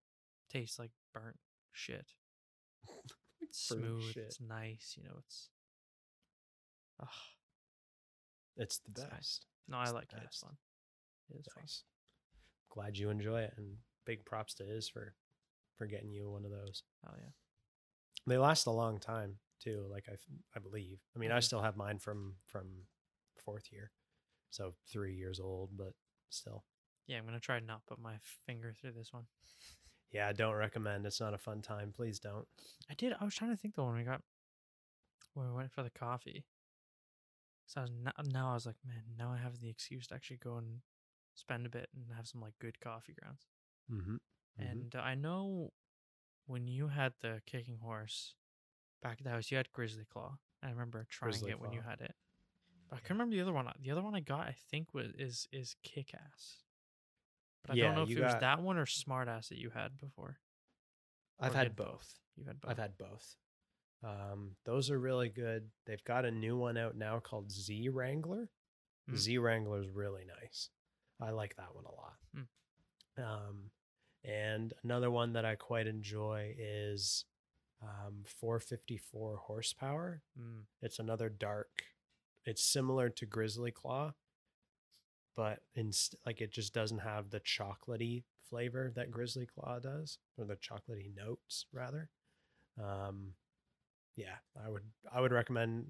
taste 0.49 0.79
like 0.79 0.91
burnt 1.13 1.39
shit." 1.71 2.13
It's 3.49 3.59
smooth. 3.67 4.15
It's 4.17 4.39
nice. 4.39 4.95
You 4.97 5.03
know, 5.05 5.15
it's. 5.19 5.49
Ugh. 7.01 7.07
It's 8.57 8.79
the 8.79 8.91
It's 8.91 9.01
nice. 9.01 9.09
best. 9.11 9.45
No, 9.67 9.77
I 9.77 9.81
It's 9.83 9.91
the 9.91 9.95
like 9.95 10.13
it. 10.13 10.19
It's 10.25 10.39
fun. 10.39 10.57
It 11.29 11.37
is 11.39 11.47
fun. 11.53 11.63
Nice. 11.63 11.83
Glad 12.69 12.97
you 12.97 13.09
enjoy 13.09 13.41
it, 13.41 13.53
and 13.57 13.77
big 14.05 14.25
props 14.25 14.53
to 14.55 14.63
Is 14.63 14.89
for 14.89 15.13
for 15.75 15.87
getting 15.87 16.11
you 16.11 16.29
one 16.29 16.45
of 16.45 16.51
those. 16.51 16.83
Oh 17.07 17.13
yeah. 17.17 17.29
They 18.27 18.37
last 18.37 18.67
a 18.67 18.71
long 18.71 18.99
time 18.99 19.39
too. 19.59 19.87
Like 19.89 20.05
I, 20.09 20.15
I 20.55 20.59
believe. 20.59 20.99
I 21.15 21.19
mean, 21.19 21.31
I 21.31 21.37
Mhm. 21.39 21.43
still 21.43 21.61
have 21.61 21.77
mine 21.77 21.99
from 21.99 22.35
from 22.45 22.87
fourth 23.37 23.71
year, 23.71 23.91
so 24.49 24.75
three 24.91 25.15
years 25.15 25.39
old, 25.39 25.75
but 25.77 25.93
still. 26.29 26.65
Yeah, 27.07 27.17
I'm 27.17 27.25
gonna 27.25 27.39
try 27.39 27.59
not 27.59 27.85
put 27.87 27.97
my 27.99 28.17
finger 28.45 28.73
through 28.73 28.91
this 28.91 29.11
one. 29.13 29.27
Yeah, 30.11 30.27
I 30.27 30.33
don't 30.33 30.55
recommend. 30.55 31.05
It's 31.05 31.19
not 31.19 31.33
a 31.33 31.37
fun 31.37 31.61
time. 31.61 31.93
Please 31.95 32.19
don't. 32.19 32.47
I 32.89 32.93
did. 32.95 33.13
I 33.19 33.23
was 33.23 33.35
trying 33.35 33.51
to 33.51 33.57
think 33.57 33.75
the 33.75 33.83
one 33.83 33.95
we 33.95 34.03
got 34.03 34.21
when 35.33 35.47
we 35.47 35.53
went 35.55 35.71
for 35.71 35.83
the 35.83 35.89
coffee. 35.91 36.45
So 37.67 37.81
I 37.81 37.83
was 37.83 37.91
now, 38.03 38.11
now 38.25 38.51
I 38.51 38.53
was 38.55 38.65
like, 38.65 38.77
man, 38.85 39.03
now 39.17 39.31
I 39.31 39.37
have 39.37 39.59
the 39.59 39.69
excuse 39.69 40.07
to 40.07 40.15
actually 40.15 40.37
go 40.37 40.57
and 40.57 40.81
spend 41.35 41.67
a 41.67 41.69
bit 41.69 41.89
and 41.95 42.05
have 42.15 42.27
some 42.27 42.41
like 42.41 42.53
good 42.59 42.79
coffee 42.79 43.13
grounds. 43.21 43.45
Mm-hmm. 43.91 44.15
And 44.57 44.95
uh, 44.95 44.99
I 44.99 45.13
know 45.13 45.71
when 46.47 46.67
you 46.67 46.87
had 46.87 47.13
the 47.21 47.41
kicking 47.45 47.77
horse 47.77 48.33
back 49.03 49.17
at 49.19 49.23
the 49.23 49.29
house, 49.29 49.51
you 49.51 49.57
had 49.57 49.71
Grizzly 49.71 50.05
Claw. 50.11 50.37
I 50.63 50.69
remember 50.71 51.05
trying 51.09 51.31
Grizzly 51.31 51.51
it 51.51 51.61
when 51.61 51.71
you 51.71 51.81
had 51.87 52.01
it. 52.01 52.15
But 52.89 52.95
I 52.95 52.99
Yeah. 52.99 53.07
can 53.07 53.15
remember 53.17 53.35
the 53.35 53.41
other 53.41 53.53
one. 53.53 53.71
The 53.79 53.91
other 53.91 54.01
one 54.01 54.15
I 54.15 54.19
got, 54.19 54.41
I 54.47 54.55
think, 54.71 54.93
was 54.95 55.11
is 55.17 55.47
is 55.51 55.75
Kick 55.83 56.15
Ass. 56.15 56.63
But 57.65 57.73
I 57.73 57.75
Yeah, 57.75 57.83
don't 57.85 57.95
know 57.95 58.03
if 58.03 58.09
it 58.09 58.21
was 58.21 58.35
that 58.39 58.61
one 58.61 58.77
or 58.77 58.85
Smart 58.85 59.27
Ass 59.27 59.49
that 59.49 59.57
you 59.57 59.69
had 59.69 59.97
before. 59.97 60.39
I've 61.39 61.53
had 61.55 61.63
did 61.63 61.75
both. 61.75 62.19
You've 62.35 62.47
had 62.47 62.59
both. 62.59 62.71
I've 62.71 62.77
had 62.77 62.97
both. 62.97 63.35
Um, 64.03 64.51
those 64.65 64.89
are 64.89 64.99
really 64.99 65.29
good. 65.29 65.69
They've 65.85 66.03
got 66.03 66.25
a 66.25 66.31
new 66.31 66.57
one 66.57 66.77
out 66.77 66.95
now 66.95 67.19
called 67.19 67.51
Z 67.51 67.89
Wrangler. 67.89 68.49
Mm. 69.09 69.17
Z 69.17 69.37
Wrangler 69.37 69.81
is 69.81 69.89
really 69.89 70.23
nice. 70.41 70.69
I 71.21 71.31
like 71.31 71.55
that 71.57 71.75
one 71.75 71.85
a 71.85 71.91
lot. 71.91 72.15
Mm. 72.37 73.23
Um, 73.23 73.71
and 74.23 74.73
another 74.83 75.11
one 75.11 75.33
that 75.33 75.45
I 75.45 75.55
quite 75.55 75.87
enjoy 75.87 76.55
is 76.57 77.25
um, 77.81 78.23
454 78.39 79.37
horsepower. 79.37 80.21
Mm. 80.39 80.63
It's 80.81 80.99
another 80.99 81.29
dark. 81.29 81.83
It's 82.45 82.63
similar 82.63 83.09
to 83.09 83.25
Grizzly 83.25 83.71
Claw, 83.71 84.13
but 85.35 85.59
inst- 85.75 86.15
like 86.25 86.41
it 86.41 86.51
just 86.51 86.73
doesn't 86.73 86.99
have 86.99 87.29
the 87.29 87.39
chocolatey 87.39 88.23
flavor 88.49 88.91
that 88.95 89.11
Grizzly 89.11 89.45
Claw 89.45 89.79
does, 89.79 90.17
or 90.37 90.45
the 90.45 90.55
chocolatey 90.55 91.15
notes 91.15 91.65
rather. 91.71 92.09
Um, 92.81 93.33
yeah, 94.15 94.35
I 94.63 94.69
would 94.69 94.83
I 95.13 95.21
would 95.21 95.31
recommend 95.31 95.85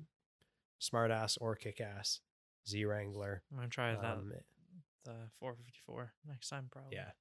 Smartass 0.82 1.38
or 1.42 1.56
Kickass 1.56 2.20
Z 2.68 2.84
Wrangler. 2.86 3.42
I'm 3.52 3.58
gonna 3.58 3.70
try 3.70 3.96
that 3.96 4.04
Um, 4.18 4.34
the 5.06 5.14
454 5.40 6.14
next 6.28 6.50
time 6.50 6.68
probably. 6.70 6.96
yeah, 6.96 7.12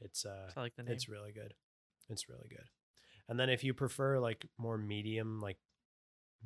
it's 0.00 0.24
uh, 0.24 0.50
I 0.56 0.60
like 0.60 0.74
the 0.76 0.82
name. 0.82 0.92
it's 0.94 1.08
really 1.08 1.32
good. 1.32 1.54
It's 2.08 2.28
really 2.28 2.48
good. 2.48 2.68
And 3.28 3.38
then 3.38 3.50
if 3.50 3.64
you 3.64 3.74
prefer 3.74 4.18
like 4.18 4.46
more 4.56 4.78
medium, 4.78 5.40
like 5.40 5.58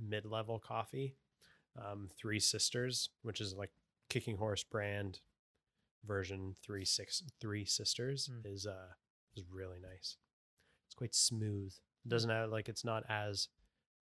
mid 0.00 0.24
level 0.24 0.58
coffee, 0.58 1.14
um, 1.76 2.08
Three 2.18 2.40
Sisters, 2.40 3.10
which 3.22 3.40
is 3.40 3.54
like 3.54 3.70
Kicking 4.10 4.36
Horse 4.36 4.62
brand 4.64 5.20
version 6.04 6.54
three 6.62 6.84
six 6.84 7.22
three 7.40 7.64
sisters 7.64 8.28
Mm. 8.30 8.52
is 8.52 8.66
uh 8.66 8.92
is 9.36 9.44
really 9.50 9.78
nice. 9.80 10.16
It's 10.86 10.94
quite 10.94 11.14
smooth. 11.14 11.72
It 12.04 12.08
doesn't 12.08 12.30
have 12.30 12.50
like 12.50 12.68
it's 12.68 12.84
not 12.84 13.04
as 13.08 13.48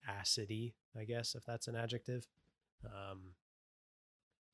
acidy, 0.09 0.75
I 0.99 1.05
guess, 1.05 1.35
if 1.35 1.45
that's 1.47 1.69
an 1.69 1.77
adjective. 1.77 2.27
Um 2.85 3.35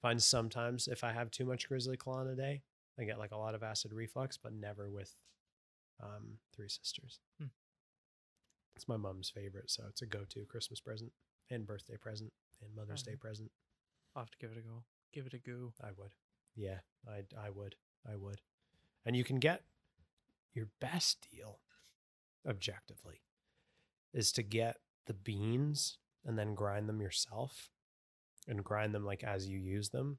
find 0.03 0.23
sometimes 0.23 0.89
if 0.89 1.03
I 1.05 1.13
have 1.13 1.31
too 1.31 1.45
much 1.45 1.69
grizzly 1.69 1.97
claw 1.97 2.21
in 2.23 2.29
a 2.29 2.37
day, 2.37 2.63
I 2.99 3.05
get 3.05 3.19
like 3.19 3.33
a 3.33 3.37
lot 3.37 3.55
of 3.55 3.63
acid 3.63 3.93
reflux, 3.93 4.37
but 4.37 4.53
never 4.53 4.91
with 4.91 5.15
um 6.03 6.39
three 6.55 6.69
sisters. 6.69 7.21
Hmm. 7.39 7.47
It's 8.77 8.89
my 8.89 8.97
mom's 8.97 9.31
favorite, 9.31 9.71
so 9.71 9.85
it's 9.89 10.03
a 10.03 10.07
go-to 10.07 10.45
Christmas 10.47 10.81
present 10.81 11.13
and 11.51 11.67
birthday 11.67 11.97
present 11.97 12.33
and 12.63 12.75
Mother's 12.75 13.03
Day 13.03 13.17
present. 13.17 13.51
I'll 14.17 14.23
have 14.23 14.31
to 14.31 14.39
give 14.39 14.53
it 14.53 14.59
a 14.59 14.63
go. 14.63 14.85
Give 15.13 15.27
it 15.27 15.35
a 15.35 15.39
go. 15.39 15.73
I 15.83 15.89
would. 15.97 16.13
Yeah, 16.55 16.79
I 17.09 17.23
I 17.39 17.51
would. 17.51 17.77
I 18.11 18.17
would. 18.17 18.41
And 19.05 19.17
you 19.17 19.25
can 19.25 19.39
get 19.39 19.63
your 20.55 20.69
best 20.81 21.27
deal 21.31 21.61
objectively 22.49 23.23
is 24.13 24.33
to 24.33 24.43
get 24.43 24.77
the 25.07 25.15
beans 25.15 25.99
and 26.25 26.39
then 26.39 26.55
grind 26.55 26.89
them 26.89 27.01
yourself 27.01 27.71
and 28.49 28.65
grind 28.65 28.95
them 28.95 29.05
like 29.05 29.23
as 29.23 29.49
you 29.49 29.59
use 29.59 29.91
them. 29.91 30.19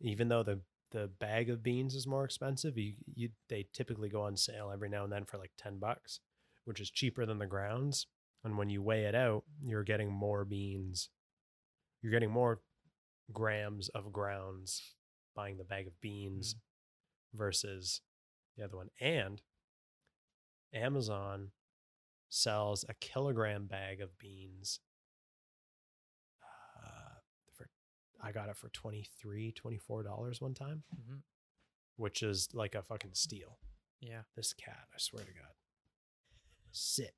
Even 0.00 0.28
though 0.28 0.42
the 0.42 0.60
the 0.92 1.08
bag 1.18 1.50
of 1.50 1.62
beans 1.62 1.94
is 1.94 2.06
more 2.06 2.24
expensive, 2.24 2.78
you, 2.78 2.94
you 3.14 3.30
they 3.48 3.66
typically 3.72 4.08
go 4.08 4.22
on 4.22 4.36
sale 4.36 4.70
every 4.72 4.88
now 4.88 5.04
and 5.04 5.12
then 5.12 5.24
for 5.24 5.36
like 5.36 5.50
10 5.58 5.78
bucks, 5.78 6.20
which 6.64 6.80
is 6.80 6.90
cheaper 6.90 7.26
than 7.26 7.38
the 7.38 7.46
grounds. 7.46 8.06
And 8.44 8.56
when 8.56 8.70
you 8.70 8.82
weigh 8.82 9.04
it 9.04 9.14
out, 9.14 9.42
you're 9.62 9.82
getting 9.82 10.10
more 10.10 10.44
beans. 10.44 11.08
You're 12.02 12.12
getting 12.12 12.30
more 12.30 12.60
grams 13.32 13.88
of 13.90 14.12
grounds 14.12 14.94
buying 15.34 15.56
the 15.58 15.64
bag 15.64 15.86
of 15.86 16.00
beans 16.00 16.56
versus 17.34 18.00
the 18.56 18.64
other 18.64 18.76
one. 18.76 18.88
And 19.00 19.42
Amazon 20.74 21.50
sells 22.28 22.84
a 22.88 22.94
kilogram 22.94 23.66
bag 23.66 24.00
of 24.00 24.18
beans. 24.18 24.80
Uh, 26.42 27.18
for 27.54 27.68
I 28.22 28.32
got 28.32 28.48
it 28.48 28.56
for 28.56 28.68
23 28.70 29.52
$24 29.52 30.40
one 30.40 30.54
time, 30.54 30.82
hmm 30.94 31.16
which 31.98 32.22
is 32.22 32.48
like 32.52 32.74
a 32.74 32.82
fucking 32.82 33.12
steal. 33.14 33.56
Yeah. 34.02 34.20
This 34.36 34.52
cat, 34.52 34.84
I 34.92 34.98
swear 34.98 35.24
to 35.24 35.32
God. 35.32 35.54
Sit. 36.70 37.14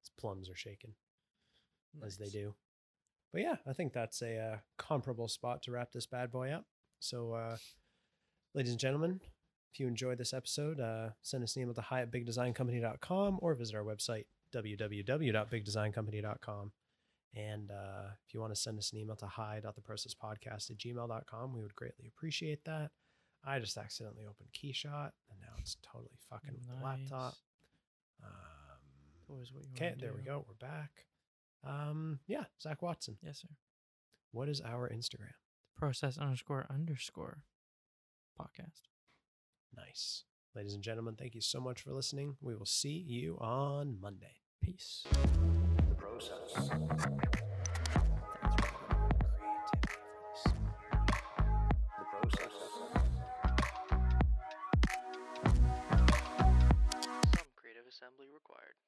His 0.00 0.10
plums 0.18 0.50
are 0.50 0.56
shaking 0.56 0.94
as 2.04 2.16
they 2.16 2.26
do. 2.28 2.54
But 3.32 3.42
yeah, 3.42 3.56
I 3.66 3.72
think 3.72 3.92
that's 3.92 4.22
a 4.22 4.38
uh, 4.38 4.56
comparable 4.76 5.28
spot 5.28 5.62
to 5.62 5.70
wrap 5.70 5.92
this 5.92 6.06
bad 6.06 6.32
boy 6.32 6.50
up. 6.50 6.64
So, 6.98 7.32
uh, 7.34 7.56
ladies 8.54 8.72
and 8.72 8.80
gentlemen, 8.80 9.20
if 9.72 9.78
you 9.78 9.86
enjoyed 9.86 10.18
this 10.18 10.34
episode, 10.34 10.80
uh, 10.80 11.10
send 11.22 11.44
us 11.44 11.54
an 11.54 11.62
email 11.62 11.74
to 11.74 11.80
hi 11.80 12.00
at 12.02 12.10
bigdesigncompany.com 12.10 13.38
or 13.40 13.54
visit 13.54 13.76
our 13.76 13.84
website, 13.84 14.24
www.bigdesigncompany.com. 14.52 16.72
And 17.36 17.70
uh, 17.70 18.08
if 18.26 18.34
you 18.34 18.40
want 18.40 18.52
to 18.52 18.60
send 18.60 18.76
us 18.78 18.90
an 18.92 18.98
email 18.98 19.14
to 19.16 19.26
hi.theprocesspodcast 19.26 20.70
at 20.70 20.76
gmail.com, 20.78 21.54
we 21.54 21.62
would 21.62 21.76
greatly 21.76 22.08
appreciate 22.08 22.64
that. 22.64 22.90
I 23.44 23.60
just 23.60 23.76
accidentally 23.78 24.24
opened 24.26 24.48
Keyshot 24.52 25.12
and 25.30 25.40
now 25.40 25.54
it's 25.58 25.76
totally 25.82 26.10
fucking 26.28 26.52
with 26.52 26.66
the 26.66 26.74
laptop. 26.84 27.34
Um, 28.22 28.28
Okay, 29.76 29.94
there 30.00 30.12
we 30.12 30.22
go. 30.22 30.44
We're 30.48 30.54
back. 30.54 31.06
Um, 31.64 32.20
yeah, 32.26 32.44
Zak 32.62 32.82
Watson. 32.82 33.16
Yes, 33.22 33.40
sir. 33.40 33.48
What 34.32 34.48
is 34.48 34.60
our 34.60 34.88
Instagram? 34.88 35.34
The 35.74 35.78
process 35.78 36.18
underscore 36.18 36.66
underscore 36.70 37.44
podcast. 38.40 38.82
Nice. 39.76 40.24
Ladies 40.54 40.74
and 40.74 40.82
gentlemen, 40.82 41.14
thank 41.16 41.34
you 41.34 41.40
so 41.40 41.60
much 41.60 41.82
for 41.82 41.92
listening. 41.92 42.36
We 42.40 42.56
will 42.56 42.66
see 42.66 43.04
you 43.06 43.38
on 43.40 43.98
Monday. 44.00 44.36
Peace. 44.62 45.04
The 45.88 45.94
process. 45.94 46.70
assembly 57.90 58.26
required. 58.32 58.78